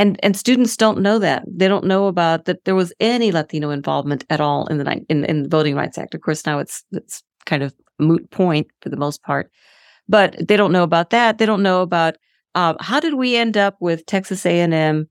and 0.01 0.19
and 0.23 0.35
students 0.35 0.79
don't 0.79 1.03
know 1.03 1.19
that 1.19 1.45
they 1.47 1.69
don't 1.69 1.85
know 1.85 2.07
about 2.07 2.47
that 2.47 2.65
there 2.65 2.75
was 2.75 2.91
any 3.01 3.31
Latino 3.31 3.69
involvement 3.69 4.25
at 4.31 4.41
all 4.41 4.67
in 4.69 4.79
the 4.79 5.05
in, 5.11 5.25
in 5.27 5.43
the 5.43 5.49
Voting 5.49 5.77
Rights 5.77 5.99
Act. 5.99 6.15
Of 6.15 6.23
course, 6.23 6.47
now 6.47 6.59
it's 6.59 6.83
it's 6.93 7.23
kind 7.45 7.63
of 7.63 7.75
moot 7.99 8.31
point 8.31 8.67
for 8.81 8.89
the 8.89 8.97
most 8.97 9.23
part, 9.23 9.51
but 10.09 10.35
they 10.49 10.57
don't 10.57 10.73
know 10.73 10.85
about 10.85 11.11
that. 11.11 11.37
They 11.37 11.45
don't 11.45 11.63
know 11.63 11.83
about 11.83 12.17
uh, 12.55 12.75
how 12.81 12.99
did 12.99 13.15
we 13.15 13.37
end 13.37 13.59
up 13.59 13.77
with 13.81 14.07
Texas 14.07 14.47
A 14.47 14.61
and 14.61 14.73
M 14.73 15.09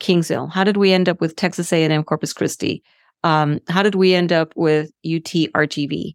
Kingsville? 0.00 0.52
How 0.52 0.64
did 0.64 0.76
we 0.76 0.92
end 0.92 1.08
up 1.08 1.20
with 1.20 1.36
Texas 1.36 1.72
A 1.72 1.84
and 1.84 1.92
M 1.92 2.04
Corpus 2.04 2.32
Christi? 2.32 2.82
Um, 3.22 3.60
how 3.68 3.82
did 3.82 3.94
we 3.94 4.14
end 4.14 4.32
up 4.32 4.52
with 4.56 4.90
UT 5.04 5.32
RGV? 5.54 6.14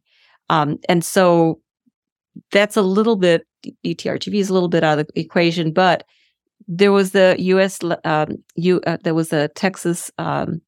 Um, 0.49 0.77
and 0.87 1.03
so 1.03 1.59
that's 2.51 2.77
a 2.77 2.81
little 2.81 3.15
bit 3.15 3.45
UT 3.65 3.97
RGV 3.97 4.35
is 4.35 4.49
a 4.49 4.53
little 4.53 4.69
bit 4.69 4.83
out 4.83 4.99
of 4.99 5.07
the 5.07 5.19
equation, 5.19 5.71
but 5.71 6.03
there 6.67 6.91
was 6.91 7.11
the 7.11 7.35
U.S. 7.39 7.79
Um, 8.05 8.37
U, 8.55 8.79
uh, 8.85 8.97
there 9.03 9.15
was 9.15 9.33
a 9.33 9.47
Texas 9.49 10.11
um, 10.17 10.61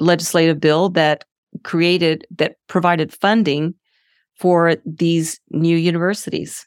legislative 0.00 0.60
bill 0.60 0.88
that 0.90 1.24
created 1.64 2.26
that 2.36 2.56
provided 2.68 3.12
funding 3.12 3.74
for 4.38 4.76
these 4.86 5.40
new 5.50 5.76
universities, 5.76 6.66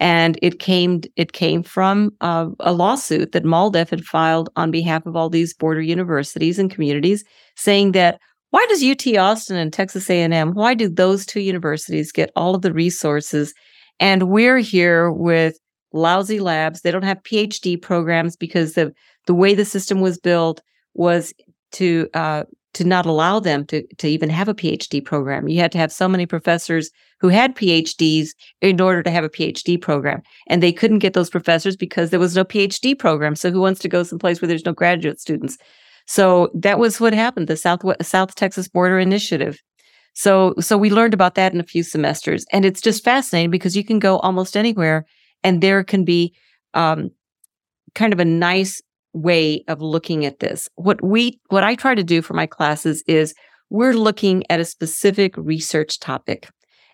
and 0.00 0.38
it 0.42 0.58
came 0.58 1.02
it 1.16 1.32
came 1.32 1.62
from 1.62 2.12
uh, 2.20 2.48
a 2.60 2.72
lawsuit 2.72 3.32
that 3.32 3.44
MALDEF 3.44 3.90
had 3.90 4.04
filed 4.04 4.50
on 4.56 4.70
behalf 4.70 5.06
of 5.06 5.16
all 5.16 5.28
these 5.28 5.54
border 5.54 5.82
universities 5.82 6.58
and 6.58 6.70
communities, 6.70 7.24
saying 7.56 7.92
that 7.92 8.18
why 8.50 8.64
does 8.68 8.84
UT 8.84 9.16
Austin 9.16 9.56
and 9.56 9.72
Texas 9.72 10.10
A&M 10.10 10.52
why 10.52 10.74
do 10.74 10.88
those 10.88 11.24
two 11.24 11.40
universities 11.40 12.12
get 12.12 12.30
all 12.36 12.54
of 12.54 12.62
the 12.62 12.72
resources, 12.72 13.54
and 14.00 14.28
we're 14.28 14.58
here 14.58 15.10
with 15.10 15.58
lousy 15.92 16.40
labs. 16.40 16.80
They 16.80 16.90
don't 16.90 17.02
have 17.02 17.22
PhD 17.22 17.80
programs 17.80 18.36
because 18.36 18.74
the 18.74 18.92
the 19.26 19.34
way 19.34 19.54
the 19.54 19.64
system 19.64 20.00
was 20.00 20.18
built 20.18 20.62
was 20.94 21.32
to 21.72 22.08
uh, 22.14 22.44
to 22.74 22.84
not 22.84 23.06
allow 23.06 23.38
them 23.38 23.66
to 23.66 23.86
to 23.98 24.08
even 24.08 24.30
have 24.30 24.48
a 24.48 24.54
PhD 24.54 25.04
program. 25.04 25.48
You 25.48 25.60
had 25.60 25.72
to 25.72 25.78
have 25.78 25.92
so 25.92 26.08
many 26.08 26.26
professors 26.26 26.90
who 27.20 27.28
had 27.28 27.54
PhDs 27.54 28.30
in 28.60 28.80
order 28.80 29.02
to 29.02 29.10
have 29.10 29.24
a 29.24 29.28
PhD 29.28 29.80
program, 29.80 30.22
and 30.48 30.62
they 30.62 30.72
couldn't 30.72 31.00
get 31.00 31.12
those 31.12 31.30
professors 31.30 31.76
because 31.76 32.10
there 32.10 32.20
was 32.20 32.36
no 32.36 32.44
PhD 32.44 32.98
program. 32.98 33.36
So 33.36 33.50
who 33.50 33.60
wants 33.60 33.80
to 33.80 33.88
go 33.88 34.02
someplace 34.02 34.40
where 34.40 34.48
there's 34.48 34.66
no 34.66 34.72
graduate 34.72 35.20
students? 35.20 35.58
So 36.06 36.50
that 36.54 36.78
was 36.78 37.00
what 37.00 37.14
happened. 37.14 37.48
The 37.48 37.56
South 37.56 37.82
South 38.02 38.34
Texas 38.34 38.68
Border 38.68 38.98
Initiative. 38.98 39.60
So 40.14 40.54
so 40.60 40.76
we 40.76 40.90
learned 40.90 41.14
about 41.14 41.34
that 41.36 41.52
in 41.54 41.60
a 41.60 41.64
few 41.64 41.82
semesters, 41.82 42.44
and 42.52 42.64
it's 42.64 42.80
just 42.80 43.04
fascinating 43.04 43.50
because 43.50 43.76
you 43.76 43.84
can 43.84 43.98
go 43.98 44.18
almost 44.18 44.56
anywhere, 44.56 45.04
and 45.42 45.62
there 45.62 45.84
can 45.84 46.04
be 46.04 46.34
um, 46.74 47.10
kind 47.94 48.12
of 48.12 48.20
a 48.20 48.24
nice 48.24 48.80
way 49.12 49.64
of 49.68 49.80
looking 49.80 50.24
at 50.24 50.40
this. 50.40 50.68
What 50.76 51.02
we 51.02 51.40
what 51.48 51.64
I 51.64 51.74
try 51.74 51.94
to 51.94 52.04
do 52.04 52.22
for 52.22 52.34
my 52.34 52.46
classes 52.46 53.02
is 53.06 53.34
we're 53.70 53.94
looking 53.94 54.44
at 54.50 54.60
a 54.60 54.64
specific 54.64 55.34
research 55.36 55.98
topic. 55.98 56.48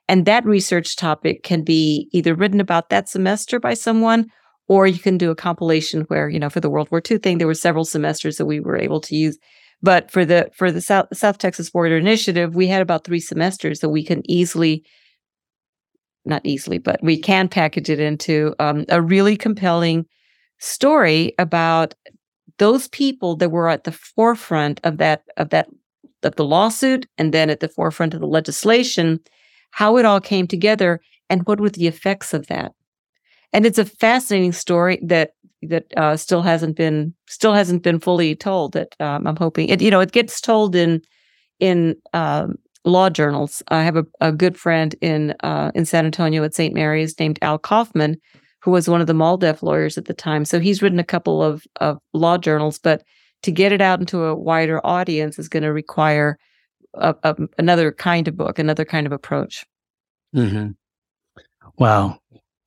And 0.08 0.24
that 0.24 0.44
research 0.46 0.96
topic 0.96 1.42
can 1.42 1.62
be 1.62 2.08
either 2.12 2.34
written 2.34 2.60
about 2.60 2.88
that 2.88 3.08
semester 3.08 3.60
by 3.60 3.74
someone 3.74 4.26
or 4.68 4.86
you 4.86 4.98
can 4.98 5.18
do 5.18 5.30
a 5.30 5.36
compilation 5.36 6.02
where, 6.02 6.28
you 6.28 6.38
know, 6.38 6.50
for 6.50 6.60
the 6.60 6.70
World 6.70 6.90
War 6.90 7.02
II 7.08 7.18
thing 7.18 7.38
there 7.38 7.46
were 7.46 7.54
several 7.54 7.84
semesters 7.84 8.36
that 8.36 8.46
we 8.46 8.60
were 8.60 8.76
able 8.76 9.00
to 9.02 9.16
use. 9.16 9.38
But 9.82 10.10
for 10.10 10.24
the 10.24 10.50
for 10.54 10.72
the 10.72 10.80
South 10.80 11.06
South 11.12 11.38
Texas 11.38 11.70
Border 11.70 11.96
Initiative, 11.96 12.54
we 12.54 12.66
had 12.66 12.82
about 12.82 13.04
3 13.04 13.20
semesters 13.20 13.80
that 13.80 13.90
we 13.90 14.04
can 14.04 14.22
easily 14.30 14.84
not 16.24 16.42
easily, 16.44 16.78
but 16.78 17.00
we 17.02 17.18
can 17.18 17.48
package 17.48 17.88
it 17.88 18.00
into 18.00 18.54
um, 18.58 18.84
a 18.88 19.00
really 19.00 19.36
compelling 19.36 20.04
story 20.58 21.34
about 21.38 21.94
those 22.58 22.88
people 22.88 23.36
that 23.36 23.50
were 23.50 23.68
at 23.68 23.84
the 23.84 23.92
forefront 23.92 24.80
of 24.84 24.98
that 24.98 25.22
of 25.36 25.50
that 25.50 25.68
of 26.22 26.34
the 26.36 26.44
lawsuit 26.44 27.06
and 27.16 27.32
then 27.32 27.48
at 27.50 27.60
the 27.60 27.68
forefront 27.68 28.14
of 28.14 28.20
the 28.20 28.26
legislation 28.26 29.20
how 29.70 29.96
it 29.96 30.04
all 30.04 30.20
came 30.20 30.46
together 30.46 31.00
and 31.30 31.46
what 31.46 31.60
were 31.60 31.70
the 31.70 31.86
effects 31.86 32.34
of 32.34 32.46
that. 32.46 32.72
And 33.52 33.66
it's 33.66 33.78
a 33.78 33.84
fascinating 33.84 34.52
story 34.52 34.98
that 35.02 35.32
that 35.62 35.84
uh, 35.96 36.16
still 36.16 36.42
hasn't 36.42 36.76
been 36.76 37.14
still 37.28 37.52
hasn't 37.52 37.82
been 37.82 37.98
fully 37.98 38.36
told 38.36 38.74
that 38.74 38.94
um, 39.00 39.26
i'm 39.26 39.34
hoping 39.34 39.68
it 39.68 39.82
you 39.82 39.90
know 39.90 39.98
it 39.98 40.12
gets 40.12 40.40
told 40.40 40.76
in 40.76 41.02
in 41.58 41.96
um, 42.12 42.54
law 42.84 43.10
journals. 43.10 43.60
I 43.66 43.82
have 43.82 43.96
a, 43.96 44.06
a 44.20 44.30
good 44.30 44.56
friend 44.56 44.94
in 45.00 45.34
uh, 45.40 45.72
in 45.74 45.84
san 45.84 46.04
antonio 46.04 46.44
at 46.44 46.54
st 46.54 46.74
mary's 46.74 47.18
named 47.18 47.40
al 47.42 47.58
Kauffman 47.58 48.18
who 48.60 48.70
was 48.70 48.88
one 48.88 49.00
of 49.00 49.06
the 49.06 49.12
MALDEF 49.12 49.62
lawyers 49.62 49.96
at 49.98 50.06
the 50.06 50.14
time. 50.14 50.44
So 50.44 50.60
he's 50.60 50.82
written 50.82 50.98
a 50.98 51.04
couple 51.04 51.42
of, 51.42 51.64
of 51.80 51.98
law 52.12 52.38
journals, 52.38 52.78
but 52.78 53.02
to 53.42 53.52
get 53.52 53.72
it 53.72 53.80
out 53.80 54.00
into 54.00 54.24
a 54.24 54.34
wider 54.34 54.84
audience 54.84 55.38
is 55.38 55.48
going 55.48 55.62
to 55.62 55.72
require 55.72 56.38
a, 56.94 57.14
a, 57.22 57.36
another 57.58 57.92
kind 57.92 58.26
of 58.26 58.36
book, 58.36 58.58
another 58.58 58.84
kind 58.84 59.06
of 59.06 59.12
approach. 59.12 59.64
Mm-hmm. 60.34 60.70
Wow. 61.78 62.18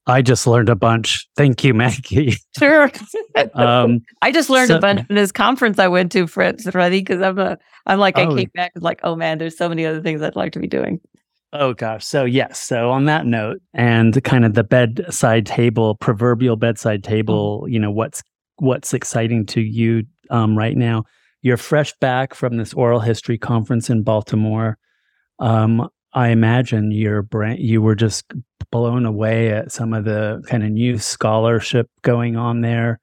I 0.08 0.22
just 0.22 0.48
learned 0.48 0.70
a 0.70 0.76
bunch. 0.76 1.28
Thank 1.36 1.64
you, 1.64 1.74
Maggie. 1.74 2.36
Sure. 2.58 2.92
um, 3.54 4.02
I 4.22 4.32
just 4.32 4.50
learned 4.50 4.70
so, 4.70 4.78
a 4.78 4.80
bunch 4.80 5.02
in 5.10 5.16
this 5.16 5.32
conference 5.32 5.80
I 5.80 5.88
went 5.88 6.12
to, 6.14 6.28
Freddie, 6.28 7.00
because 7.00 7.22
I'm 7.22 7.40
a, 7.40 7.58
I'm 7.86 8.00
like, 8.00 8.18
oh, 8.18 8.34
I 8.34 8.36
came 8.36 8.52
back 8.54 8.72
and 8.76 8.84
like, 8.84 9.00
oh 9.04 9.16
man, 9.16 9.38
there's 9.38 9.58
so 9.58 9.70
many 9.70 9.86
other 9.86 10.02
things 10.02 10.22
I'd 10.22 10.36
like 10.36 10.54
to 10.54 10.60
be 10.60 10.68
doing. 10.68 11.00
Oh 11.54 11.74
gosh. 11.74 12.06
So 12.06 12.24
yes. 12.24 12.60
So 12.60 12.92
on 12.92 13.06
that 13.06 13.26
note, 13.26 13.62
and 13.74 14.24
kind 14.24 14.46
of 14.46 14.54
the 14.54 14.64
bedside 14.64 15.46
table, 15.46 15.96
proverbial 15.96 16.56
bedside 16.56 17.04
table. 17.04 17.62
Mm-hmm. 17.62 17.74
You 17.74 17.80
know 17.80 17.92
what's 17.92 18.24
what's 18.58 18.94
exciting 18.94 19.46
to 19.48 19.62
you 19.62 20.04
um, 20.30 20.58
right 20.58 20.78
now. 20.78 21.04
You're 21.42 21.58
fresh 21.58 21.94
back 22.00 22.34
from 22.36 22.58
this 22.58 22.74
oral 22.74 23.00
history 23.00 23.38
conference 23.38 23.90
in 23.90 24.04
Baltimore. 24.04 24.78
Um, 25.40 25.90
I 26.14 26.30
imagine 26.30 26.92
your 26.92 27.22
brain, 27.24 27.58
you 27.60 27.82
were 27.82 27.96
just 27.96 28.32
blown 28.72 29.06
away 29.06 29.50
at 29.50 29.72
some 29.72 29.94
of 29.94 30.06
the 30.06 30.44
kind 30.48 30.64
of 30.64 30.70
new 30.70 30.98
scholarship 30.98 31.90
going 32.04 32.36
on 32.36 32.62
there. 32.62 33.00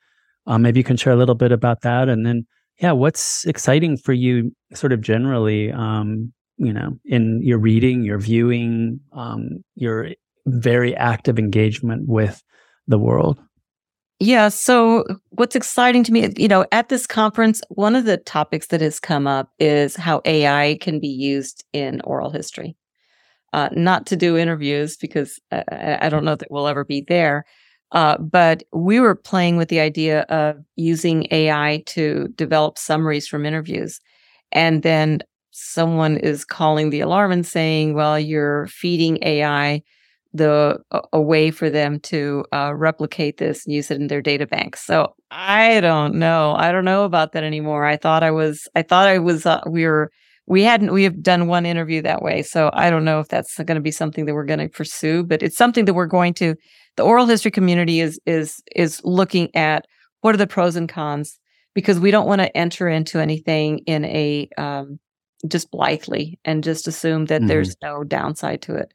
Um, 0.47 0.63
maybe 0.63 0.81
you 0.81 0.85
can 0.85 0.97
share 0.97 1.13
a 1.13 1.17
little 1.17 1.35
bit 1.35 1.53
about 1.53 1.83
that, 1.83 2.09
and 2.09 2.25
then 2.25 2.47
yeah, 2.81 2.93
what's 2.93 3.45
exciting 3.45 3.97
for 3.97 4.13
you, 4.13 4.55
sort 4.75 4.93
of 4.93 5.01
generally, 5.01 5.73
um, 5.73 6.33
you 6.59 6.73
know, 6.73 6.99
in 7.05 7.41
your 7.43 7.59
reading, 7.59 8.05
your 8.05 8.19
viewing, 8.19 9.01
um, 9.13 9.65
your 9.75 10.11
very 10.47 10.95
active 10.97 11.39
engagement 11.39 12.09
with 12.09 12.43
the 12.87 12.99
world? 12.99 13.39
Yeah. 14.21 14.49
So, 14.49 15.05
what's 15.31 15.55
exciting 15.55 16.03
to 16.05 16.13
me, 16.13 16.33
you 16.37 16.49
know, 16.49 16.67
at 16.73 16.89
this 16.89 17.07
conference, 17.07 17.61
one 17.69 17.95
of 17.95 18.05
the 18.05 18.17
topics 18.17 18.67
that 18.69 18.81
has 18.81 18.99
come 18.99 19.29
up 19.29 19.53
is 19.61 19.95
how 19.95 20.21
AI 20.25 20.77
can 20.81 20.99
be 20.99 21.09
used 21.09 21.65
in 21.73 22.01
oral 22.03 22.31
history. 22.31 22.77
Uh, 23.53 23.69
not 23.73 24.07
to 24.07 24.17
do 24.17 24.37
interviews 24.37 24.97
because 24.97 25.39
I, 25.53 25.99
I, 26.03 26.09
don't 26.11 26.25
know 26.25 26.35
that 26.35 26.51
we'll 26.51 26.69
ever 26.69 26.85
be 26.85 27.03
there. 27.09 27.47
Uh, 27.93 28.19
but 28.19 28.63
we 28.75 29.01
were 29.01 29.15
playing 29.15 29.57
with 29.57 29.71
the 29.71 29.81
idea 29.81 30.23
of 30.23 30.57
using 30.77 31.27
AI 31.31 31.83
to 31.87 32.29
develop 32.35 32.77
summaries 32.77 33.27
from 33.27 33.47
interviews. 33.47 34.01
And 34.53 34.83
then 34.83 35.21
someone 35.59 36.17
is 36.17 36.45
calling 36.45 36.91
the 36.91 37.01
alarm 37.01 37.33
and 37.33 37.47
saying, 37.47 37.95
well, 37.95 38.19
you're 38.19 38.67
feeding 38.69 39.19
AI 39.23 39.83
the 40.35 40.79
a, 41.13 41.21
way 41.21 41.51
for 41.51 41.71
them 41.71 42.01
to 42.01 42.45
uh, 42.53 42.73
replicate 42.75 43.39
this 43.39 43.65
and 43.65 43.75
use 43.75 43.91
it 43.91 44.01
in 44.01 44.09
their 44.09 44.21
data 44.21 44.47
banks. 44.47 44.85
So 44.85 45.15
I 45.31 45.81
don't 45.81 46.15
know. 46.15 46.55
I 46.57 46.71
don't 46.71 46.85
know 46.85 47.05
about 47.05 47.33
that 47.33 47.45
anymore. 47.45 47.85
I 47.85 47.97
thought 47.97 48.23
I 48.23 48.31
was. 48.31 48.69
I 48.75 48.83
thought 48.83 49.09
I 49.09 49.19
was. 49.19 49.47
Uh, 49.47 49.61
we 49.67 49.87
were. 49.87 50.11
We 50.47 50.63
hadn't. 50.63 50.93
We 50.93 51.03
have 51.05 51.23
done 51.23 51.47
one 51.47 51.67
interview 51.67 52.03
that 52.03 52.23
way. 52.23 52.43
So 52.43 52.71
I 52.73 52.91
don't 52.91 53.05
know 53.05 53.21
if 53.21 53.29
that's 53.29 53.57
going 53.57 53.77
to 53.77 53.81
be 53.81 53.91
something 53.91 54.27
that 54.27 54.35
we're 54.35 54.45
going 54.45 54.61
to 54.61 54.69
pursue. 54.69 55.25
But 55.25 55.43
it's 55.43 55.57
something 55.57 55.87
that 55.87 55.95
we're 55.95 56.07
going 56.07 56.35
to. 56.35 56.55
The 56.97 57.05
oral 57.05 57.27
history 57.27 57.51
community 57.51 58.01
is 58.01 58.21
is 58.27 58.63
is 58.77 59.01
looking 59.05 59.55
at 59.55 59.87
what 60.21 60.35
are 60.35 60.39
the 60.39 60.47
pros 60.47 60.77
and 60.77 60.89
cons 60.89 61.39
because 61.75 62.01
we 62.01 62.11
don't 62.11 62.27
want 62.27 62.41
to 62.41 62.57
enter 62.57 62.89
into 62.89 63.19
anything 63.19 63.79
in 63.87 64.05
a 64.05 64.49
um, 64.59 64.99
just 65.47 65.71
blithely 65.71 66.39
and 66.45 66.65
just 66.65 66.89
assume 66.89 67.27
that 67.27 67.41
mm-hmm. 67.41 67.49
there's 67.49 67.77
no 67.83 68.05
downside 68.05 68.63
to 68.63 68.75
it. 68.75 68.93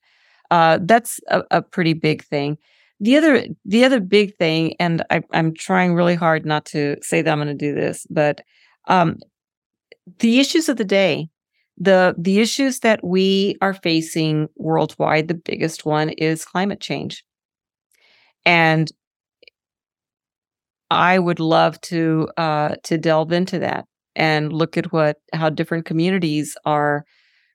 Uh, 0.51 0.79
that's 0.82 1.19
a, 1.27 1.43
a, 1.51 1.62
pretty 1.62 1.93
big 1.93 2.23
thing. 2.23 2.58
The 2.99 3.17
other, 3.17 3.45
the 3.65 3.86
other 3.86 3.99
big 3.99 4.36
thing, 4.36 4.75
and 4.79 5.03
I, 5.10 5.23
am 5.34 5.53
trying 5.53 5.95
really 5.95 6.15
hard 6.15 6.45
not 6.45 6.65
to 6.65 6.97
say 7.01 7.21
that 7.21 7.32
I'm 7.32 7.39
going 7.39 7.47
to 7.47 7.53
do 7.53 7.73
this, 7.73 8.06
but 8.10 8.41
um, 8.88 9.17
the 10.19 10.39
issues 10.39 10.69
of 10.69 10.77
the 10.77 10.86
day, 10.86 11.29
the 11.77 12.13
the 12.17 12.39
issues 12.39 12.82
that 12.82 13.03
we 13.03 13.58
are 13.62 13.73
facing 13.73 14.47
worldwide, 14.56 15.27
the 15.27 15.34
biggest 15.34 15.86
one 15.86 16.10
is 16.10 16.45
climate 16.45 16.79
change, 16.79 17.25
and 18.45 18.91
I 20.91 21.17
would 21.17 21.39
love 21.39 21.82
to 21.82 22.29
uh, 22.38 22.75
to 22.84 22.97
delve 22.97 23.32
into 23.32 23.60
that 23.60 23.88
and 24.15 24.54
look 24.54 24.78
at 24.78 24.91
what 24.93 25.17
how 25.34 25.49
different 25.49 25.86
communities 25.86 26.56
are 26.65 27.06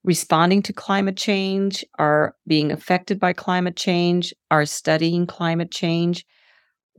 responding 0.05 0.63
to 0.63 0.73
climate 0.73 1.17
change, 1.17 1.85
are 1.99 2.35
being 2.47 2.73
affected 2.73 3.19
by 3.21 3.33
climate 3.33 3.77
change, 3.77 4.33
are 4.51 4.65
studying 4.65 5.27
climate 5.27 5.71
change. 5.71 6.25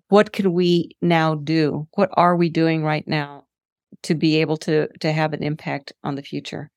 What 0.09 0.31
can 0.33 0.53
we 0.53 0.91
now 1.01 1.35
do? 1.35 1.87
What 1.93 2.09
are 2.13 2.35
we 2.35 2.49
doing 2.49 2.83
right 2.83 3.07
now 3.07 3.45
to 4.03 4.15
be 4.15 4.37
able 4.37 4.57
to 4.57 4.87
to 4.99 5.11
have 5.11 5.33
an 5.33 5.43
impact 5.43 5.93
on 6.03 6.15
the 6.15 6.23
future? 6.23 6.71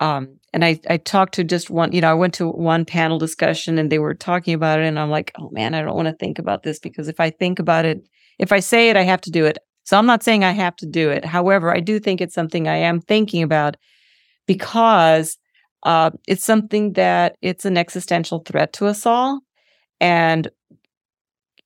Um, 0.00 0.38
and 0.52 0.64
I 0.64 0.78
I 0.90 0.98
talked 0.98 1.34
to 1.34 1.44
just 1.44 1.70
one, 1.70 1.92
you 1.92 2.00
know, 2.00 2.10
I 2.10 2.14
went 2.14 2.34
to 2.34 2.48
one 2.48 2.84
panel 2.84 3.18
discussion 3.18 3.78
and 3.78 3.90
they 3.90 3.98
were 3.98 4.14
talking 4.14 4.54
about 4.54 4.80
it, 4.80 4.86
and 4.86 4.98
I'm 4.98 5.10
like, 5.10 5.32
oh 5.38 5.50
man, 5.50 5.74
I 5.74 5.82
don't 5.82 5.96
want 5.96 6.08
to 6.08 6.14
think 6.14 6.38
about 6.38 6.62
this 6.62 6.78
because 6.78 7.08
if 7.08 7.18
I 7.20 7.30
think 7.30 7.58
about 7.58 7.86
it, 7.86 8.06
if 8.38 8.52
I 8.52 8.60
say 8.60 8.90
it, 8.90 8.96
I 8.96 9.02
have 9.02 9.22
to 9.22 9.30
do 9.30 9.46
it. 9.46 9.58
So 9.86 9.96
I'm 9.96 10.06
not 10.06 10.24
saying 10.24 10.42
I 10.44 10.50
have 10.50 10.74
to 10.76 10.86
do 10.86 11.10
it. 11.10 11.24
However, 11.24 11.74
I 11.74 11.78
do 11.80 12.00
think 12.00 12.20
it's 12.20 12.34
something 12.34 12.66
I 12.66 12.76
am 12.76 13.00
thinking 13.00 13.42
about 13.42 13.76
because 14.46 15.38
uh, 15.84 16.10
it's 16.26 16.44
something 16.44 16.94
that 16.94 17.36
it's 17.40 17.64
an 17.64 17.78
existential 17.78 18.40
threat 18.40 18.72
to 18.74 18.86
us 18.86 19.06
all, 19.06 19.40
and 20.00 20.50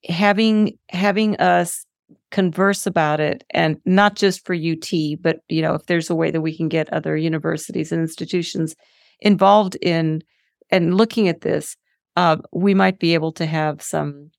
having 0.09 0.79
having 0.91 1.37
us 1.37 1.87
converse 2.31 2.87
about 2.87 3.21
it 3.21 3.43
and 3.51 3.79
not 3.87 4.17
just 4.17 4.45
for 4.45 4.55
UT, 4.55 4.91
but 5.21 5.41
you 5.49 5.63
know, 5.63 5.75
if 5.75 5.87
there's 5.87 6.11
a 6.11 6.15
way 6.15 6.31
that 6.31 6.43
we 6.43 6.57
can 6.57 6.69
get 6.69 6.93
other 6.93 7.17
universities 7.17 7.91
and 7.91 8.03
institutions 8.03 8.77
involved 9.21 9.77
in 9.83 10.23
and 10.71 10.95
looking 10.95 11.27
at 11.29 11.41
this, 11.41 11.77
uh, 12.17 12.37
we 12.53 12.75
might 12.75 12.99
be 12.99 13.15
able 13.15 13.33
to 13.33 13.47
have 13.47 13.83
some 13.83 14.31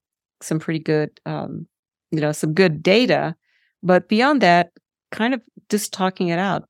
some 0.42 0.60
pretty 0.60 0.80
good, 0.80 1.10
um, 1.26 1.68
you 2.12 2.22
know, 2.22 2.32
some 2.32 2.54
good 2.54 2.84
data. 2.84 3.36
But 3.84 4.08
beyond 4.08 4.42
that, 4.42 4.72
kind 5.12 5.34
of 5.34 5.42
just 5.70 5.94
talking 5.94 6.30
it 6.30 6.40
out. 6.40 6.68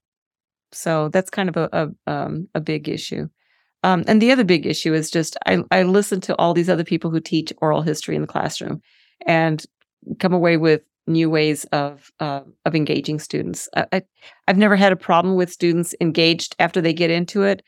So 0.72 1.10
that's 1.10 1.30
kind 1.30 1.50
of 1.50 1.58
a 1.58 1.70
a, 1.72 2.12
um, 2.12 2.48
a 2.56 2.62
big 2.62 2.88
issue. 2.88 3.28
Um, 3.84 4.04
and 4.08 4.22
the 4.22 4.32
other 4.32 4.44
big 4.44 4.66
issue 4.66 4.94
is 4.94 5.10
just 5.10 5.38
I, 5.46 5.60
I 5.72 5.84
listen 5.84 6.22
to 6.22 6.36
all 6.38 6.54
these 6.54 6.70
other 6.70 6.84
people 6.84 7.10
who 7.10 7.20
teach 7.20 7.52
oral 7.62 7.82
history 7.82 8.16
in 8.16 8.22
the 8.22 8.28
classroom 8.28 8.82
and 9.26 9.66
come 10.20 10.34
away 10.34 10.58
with 10.58 10.82
new 11.08 11.30
ways 11.30 11.66
of 11.66 12.12
uh, 12.20 12.42
of 12.66 12.76
engaging 12.76 13.20
students. 13.20 13.68
I, 13.76 13.86
I, 13.92 14.02
have 14.48 14.58
never 14.58 14.76
had 14.76 14.92
a 14.92 14.98
problem 14.98 15.36
with 15.36 15.52
students 15.52 15.96
engaged 16.00 16.56
after 16.60 16.80
they 16.80 16.94
get 16.94 17.10
into 17.10 17.42
it, 17.44 17.64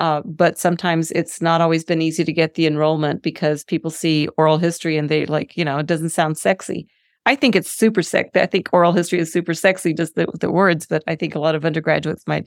uh, 0.00 0.20
but 0.24 0.58
sometimes 0.58 1.10
it's 1.12 1.40
not 1.40 1.60
always 1.60 1.84
been 1.84 2.02
easy 2.02 2.24
to 2.24 2.32
get 2.32 2.54
the 2.54 2.66
enrollment 2.66 3.22
because 3.22 3.64
people 3.64 3.90
see 3.90 4.28
oral 4.36 4.58
history 4.58 4.98
and 4.98 5.08
they 5.08 5.26
like 5.26 5.56
you 5.56 5.64
know 5.64 5.78
it 5.78 5.86
doesn't 5.86 6.10
sound 6.10 6.36
sexy. 6.38 6.86
I 7.26 7.34
think 7.36 7.56
it's 7.56 7.72
super 7.72 8.02
sexy. 8.02 8.40
I 8.40 8.46
think 8.46 8.68
oral 8.72 8.92
history 8.92 9.18
is 9.18 9.32
super 9.32 9.54
sexy, 9.54 9.94
just 9.94 10.14
the, 10.14 10.26
the 10.40 10.50
words. 10.50 10.86
But 10.86 11.02
I 11.06 11.16
think 11.16 11.34
a 11.34 11.38
lot 11.38 11.54
of 11.54 11.64
undergraduates 11.64 12.26
might 12.26 12.46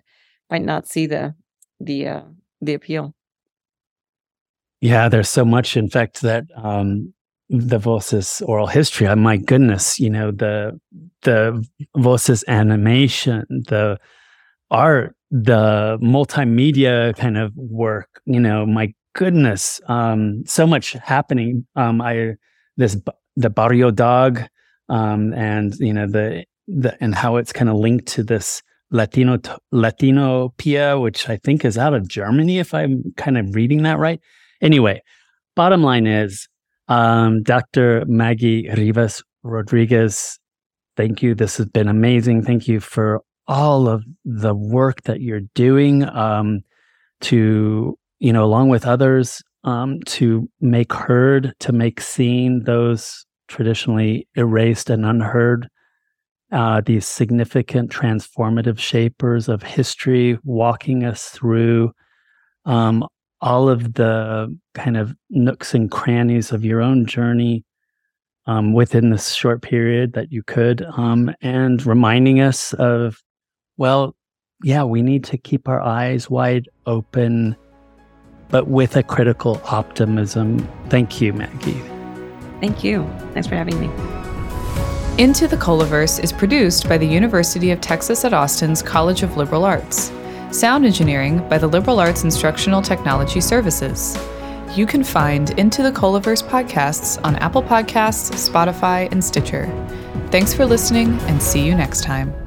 might 0.49 0.63
not 0.63 0.87
see 0.87 1.07
the 1.07 1.33
the 1.79 2.07
uh, 2.07 2.21
the 2.61 2.73
appeal. 2.73 3.13
Yeah, 4.81 5.09
there's 5.09 5.29
so 5.29 5.43
much, 5.43 5.75
in 5.75 5.89
fact, 5.89 6.21
that 6.21 6.45
um, 6.55 7.11
the 7.49 7.79
Voces 7.79 8.41
oral 8.45 8.67
history. 8.67 9.07
Uh, 9.07 9.15
my 9.15 9.37
goodness, 9.37 9.99
you 9.99 10.09
know 10.09 10.31
the 10.31 10.79
the 11.23 11.65
Voces 11.95 12.43
animation, 12.47 13.45
the 13.49 13.97
art, 14.69 15.15
the 15.31 15.97
multimedia 16.01 17.15
kind 17.17 17.37
of 17.37 17.51
work. 17.55 18.21
You 18.25 18.39
know, 18.39 18.65
my 18.65 18.93
goodness, 19.13 19.81
um, 19.87 20.43
so 20.45 20.67
much 20.67 20.91
happening. 20.93 21.65
Um, 21.75 22.01
I 22.01 22.35
this 22.75 22.97
the 23.35 23.49
barrio 23.49 23.91
dog, 23.91 24.43
um, 24.89 25.33
and 25.33 25.75
you 25.79 25.93
know 25.93 26.07
the 26.07 26.45
the 26.67 26.97
and 27.01 27.15
how 27.15 27.37
it's 27.37 27.53
kind 27.53 27.69
of 27.69 27.77
linked 27.77 28.07
to 28.07 28.23
this 28.23 28.61
Latino 28.91 29.39
Latino 29.71 30.49
Pia, 30.57 30.99
which 30.99 31.29
I 31.29 31.37
think 31.37 31.65
is 31.65 31.77
out 31.77 31.93
of 31.93 32.07
Germany, 32.07 32.59
if 32.59 32.73
I'm 32.73 33.03
kind 33.17 33.37
of 33.37 33.55
reading 33.55 33.83
that 33.83 33.99
right. 33.99 34.19
Anyway, 34.61 35.01
bottom 35.55 35.83
line 35.83 36.07
is, 36.07 36.47
um, 36.87 37.43
Dr. 37.43 38.05
Maggie 38.07 38.69
Rivas 38.69 39.23
Rodriguez, 39.43 40.39
thank 40.95 41.21
you. 41.21 41.35
This 41.35 41.57
has 41.57 41.67
been 41.67 41.87
amazing. 41.87 42.43
Thank 42.43 42.67
you 42.67 42.79
for 42.79 43.21
all 43.47 43.87
of 43.87 44.03
the 44.25 44.55
work 44.55 45.03
that 45.03 45.21
you're 45.21 45.41
doing 45.53 46.03
um, 46.09 46.61
to, 47.21 47.97
you 48.19 48.33
know, 48.33 48.43
along 48.43 48.69
with 48.69 48.85
others, 48.85 49.41
um, 49.63 49.99
to 50.05 50.49
make 50.59 50.93
heard, 50.93 51.53
to 51.59 51.71
make 51.71 52.01
seen 52.01 52.63
those 52.63 53.25
traditionally 53.47 54.27
erased 54.35 54.89
and 54.89 55.05
unheard 55.05 55.69
uh, 56.51 56.81
these 56.85 57.05
significant 57.05 57.91
transformative 57.91 58.79
shapers 58.79 59.49
of 59.49 59.61
history, 59.63 60.37
walking 60.43 61.03
us 61.03 61.29
through 61.29 61.91
um, 62.65 63.05
all 63.41 63.69
of 63.69 63.93
the 63.93 64.55
kind 64.73 64.97
of 64.97 65.15
nooks 65.29 65.73
and 65.73 65.91
crannies 65.91 66.51
of 66.51 66.63
your 66.63 66.81
own 66.81 67.05
journey 67.05 67.63
um, 68.45 68.73
within 68.73 69.09
this 69.09 69.33
short 69.33 69.61
period 69.61 70.13
that 70.13 70.31
you 70.31 70.41
could, 70.41 70.85
um, 70.95 71.33
and 71.41 71.85
reminding 71.85 72.39
us 72.39 72.73
of, 72.73 73.21
well, 73.75 74.15
yeah, 74.63 74.83
we 74.83 75.01
need 75.01 75.23
to 75.25 75.37
keep 75.37 75.67
our 75.67 75.81
eyes 75.81 76.29
wide 76.29 76.67
open, 76.85 77.55
but 78.49 78.67
with 78.67 78.95
a 78.95 79.03
critical 79.03 79.61
optimism. 79.65 80.67
Thank 80.89 81.21
you, 81.21 81.33
Maggie. 81.33 81.96
Thank 82.59 82.83
you. 82.83 83.07
Thanks 83.33 83.47
for 83.47 83.55
having 83.55 83.79
me. 83.79 83.87
Into 85.21 85.47
the 85.47 85.57
COLAverse 85.57 86.23
is 86.23 86.31
produced 86.31 86.87
by 86.87 86.97
the 86.97 87.07
University 87.07 87.71
of 87.71 87.81
Texas 87.81 88.23
at 88.23 88.33
Austin's 88.33 88.81
College 88.81 89.23
of 89.23 89.35
Liberal 89.35 89.65
Arts. 89.65 90.11
Sound 90.51 90.85
engineering 90.85 91.47
by 91.49 91.57
the 91.57 91.67
Liberal 91.67 91.99
Arts 91.99 92.23
Instructional 92.23 92.81
Technology 92.81 93.41
Services. 93.41 94.17
You 94.75 94.85
can 94.85 95.03
find 95.03 95.49
Into 95.59 95.81
the 95.81 95.91
COLAverse 95.91 96.47
podcasts 96.47 97.19
on 97.23 97.35
Apple 97.37 97.63
Podcasts, 97.63 98.49
Spotify, 98.49 99.11
and 99.11 99.23
Stitcher. 99.23 99.65
Thanks 100.29 100.53
for 100.53 100.65
listening, 100.65 101.19
and 101.21 101.41
see 101.41 101.65
you 101.65 101.73
next 101.73 102.03
time. 102.03 102.46